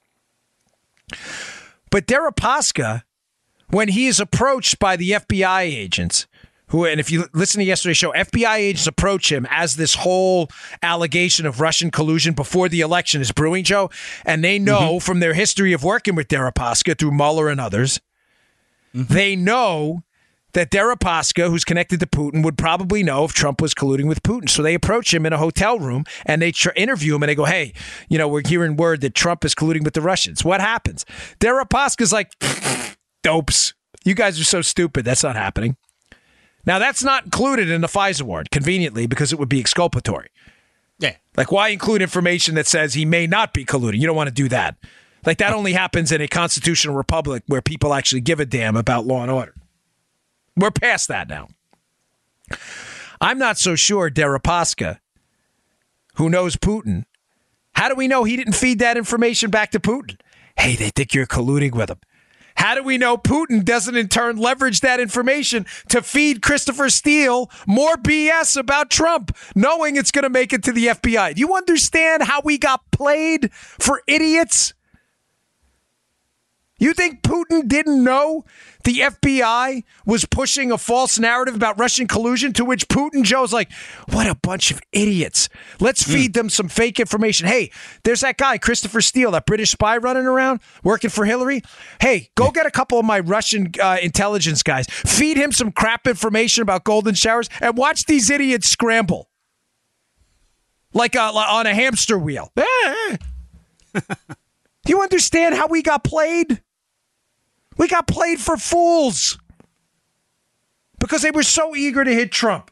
[1.90, 3.02] But Deripaska,
[3.70, 6.26] when he is approached by the FBI agents,
[6.68, 10.48] who, and if you listen to yesterday's show, FBI agents approach him as this whole
[10.82, 13.90] allegation of Russian collusion before the election is brewing, Joe.
[14.24, 14.98] And they know mm-hmm.
[14.98, 18.00] from their history of working with Deripaska through Mueller and others,
[18.94, 19.12] mm-hmm.
[19.12, 20.02] they know
[20.54, 24.48] that Deripaska, who's connected to Putin, would probably know if Trump was colluding with Putin.
[24.48, 27.34] So they approach him in a hotel room and they tr- interview him and they
[27.34, 27.74] go, hey,
[28.08, 30.44] you know, we're hearing word that Trump is colluding with the Russians.
[30.44, 31.04] What happens?
[31.38, 32.32] Deripaska's like,
[33.22, 33.74] dopes.
[34.04, 35.04] You guys are so stupid.
[35.04, 35.76] That's not happening.
[36.68, 40.28] Now, that's not included in the FISA warrant, conveniently, because it would be exculpatory.
[40.98, 41.16] Yeah.
[41.34, 43.98] Like, why include information that says he may not be colluding?
[43.98, 44.76] You don't want to do that.
[45.24, 49.06] Like, that only happens in a constitutional republic where people actually give a damn about
[49.06, 49.54] law and order.
[50.56, 51.48] We're past that now.
[53.18, 54.98] I'm not so sure Deripaska,
[56.16, 57.06] who knows Putin,
[57.72, 60.20] how do we know he didn't feed that information back to Putin?
[60.58, 62.00] Hey, they think you're colluding with him.
[62.58, 67.48] How do we know Putin doesn't in turn leverage that information to feed Christopher Steele
[67.68, 71.36] more BS about Trump, knowing it's going to make it to the FBI?
[71.36, 74.74] Do you understand how we got played for idiots?
[76.78, 78.44] You think Putin didn't know
[78.84, 83.70] the FBI was pushing a false narrative about Russian collusion to which Putin Joe's like,
[84.12, 85.48] what a bunch of idiots.
[85.80, 87.48] Let's feed them some fake information.
[87.48, 87.72] Hey,
[88.04, 91.62] there's that guy, Christopher Steele, that British spy running around working for Hillary.
[92.00, 96.06] Hey, go get a couple of my Russian uh, intelligence guys, feed him some crap
[96.06, 99.28] information about golden showers, and watch these idiots scramble
[100.94, 102.52] like a, on a hamster wheel.
[102.54, 103.18] Do
[104.86, 106.62] you understand how we got played?
[107.78, 109.38] We got played for fools
[110.98, 112.70] because they were so eager to hit Trump.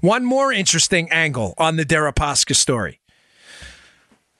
[0.00, 3.00] One more interesting angle on the Deripaska story.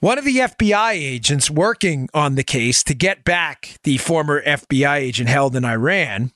[0.00, 4.96] One of the FBI agents working on the case to get back the former FBI
[4.98, 6.30] agent held in Iran,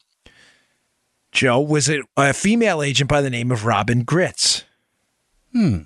[1.31, 4.65] Joe, was a, a female agent by the name of Robin Gritz.
[5.53, 5.83] Hmm.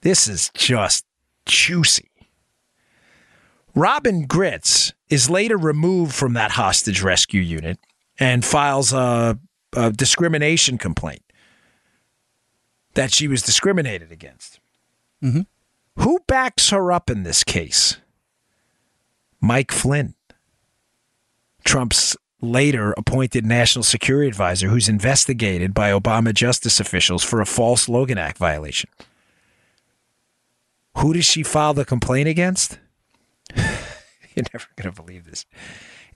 [0.00, 1.04] This is just
[1.46, 2.10] juicy.
[3.76, 7.78] Robin Gritz is later removed from that hostage rescue unit
[8.18, 9.38] and files a,
[9.74, 11.22] a discrimination complaint
[12.94, 14.60] that she was discriminated against.
[15.22, 15.42] Mm-hmm.
[15.96, 17.98] Who backs her up in this case?
[19.40, 20.14] Mike Flynn,
[21.64, 27.88] Trump's later appointed national security advisor, who's investigated by Obama justice officials for a false
[27.88, 28.90] Logan Act violation.
[30.98, 32.78] Who does she file the complaint against?
[34.34, 35.46] You're never going to believe this.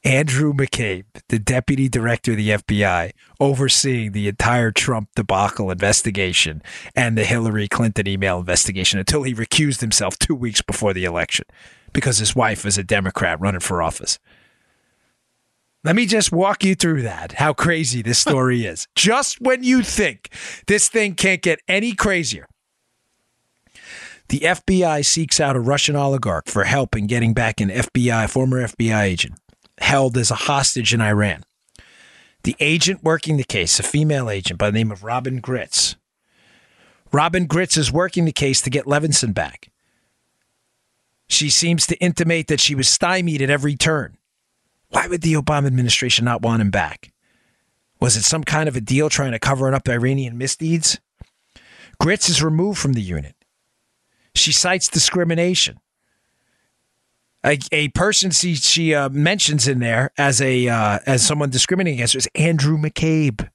[0.05, 6.62] Andrew McCabe, the deputy director of the FBI, overseeing the entire Trump debacle investigation
[6.95, 11.47] and the Hillary Clinton email investigation until he recused himself two weeks before the election
[11.95, 14.19] because his wife is a Democrat running for office.
[15.85, 18.89] Let me just walk you through that, how crazy this story is.
[18.95, 20.31] Just when you think
[20.67, 22.47] this thing can't get any crazier,
[24.29, 28.66] the FBI seeks out a Russian oligarch for help in getting back an FBI, former
[28.66, 29.39] FBI agent,
[29.79, 31.45] held as a hostage in Iran.
[32.45, 35.97] The agent working the case, a female agent by the name of Robin Gritz.
[37.12, 39.70] Robin Gritz is working the case to get Levinson back.
[41.29, 44.18] She seems to intimate that she was stymied at every turn.
[44.89, 47.12] Why would the Obama administration not want him back?
[48.01, 51.01] Was it some kind of a deal trying to cover up Iranian misdeeds?
[51.99, 53.35] Gritz is removed from the unit.
[54.35, 55.78] She cites discrimination.
[57.45, 61.99] A, a person she she uh, mentions in there as a uh, as someone discriminating
[61.99, 63.49] against her is Andrew McCabe,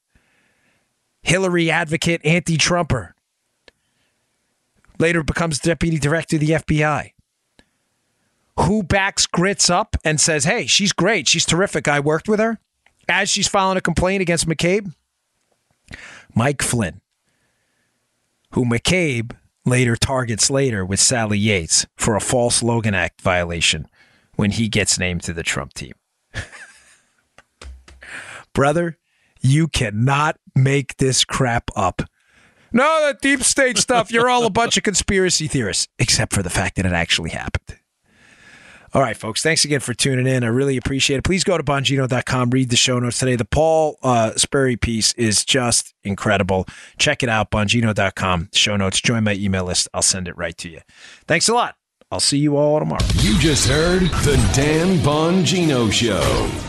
[1.23, 3.15] Hillary advocate, anti-Trumper.
[4.99, 7.13] Later becomes deputy director of the FBI.
[8.59, 11.87] Who backs Gritz up and says, "Hey, she's great, she's terrific.
[11.87, 12.59] I worked with her."
[13.07, 14.93] As she's filing a complaint against McCabe,
[16.35, 17.01] Mike Flynn,
[18.51, 19.31] who McCabe
[19.69, 23.87] later targets later with Sally Yates for a false Logan Act violation
[24.35, 25.93] when he gets named to the Trump team.
[28.53, 28.97] Brother,
[29.41, 32.01] you cannot make this crap up.
[32.71, 36.49] No, that deep state stuff, you're all a bunch of conspiracy theorists, except for the
[36.49, 37.78] fact that it actually happened.
[38.93, 39.41] All right, folks.
[39.41, 40.43] Thanks again for tuning in.
[40.43, 41.23] I really appreciate it.
[41.23, 43.35] Please go to Bongino.com, read the show notes today.
[43.35, 46.67] The Paul uh, Sperry piece is just incredible.
[46.97, 48.99] Check it out, Bongino.com, show notes.
[49.01, 49.87] Join my email list.
[49.93, 50.81] I'll send it right to you.
[51.27, 51.75] Thanks a lot.
[52.11, 53.05] I'll see you all tomorrow.
[53.17, 56.68] You just heard the Dan Bongino Show.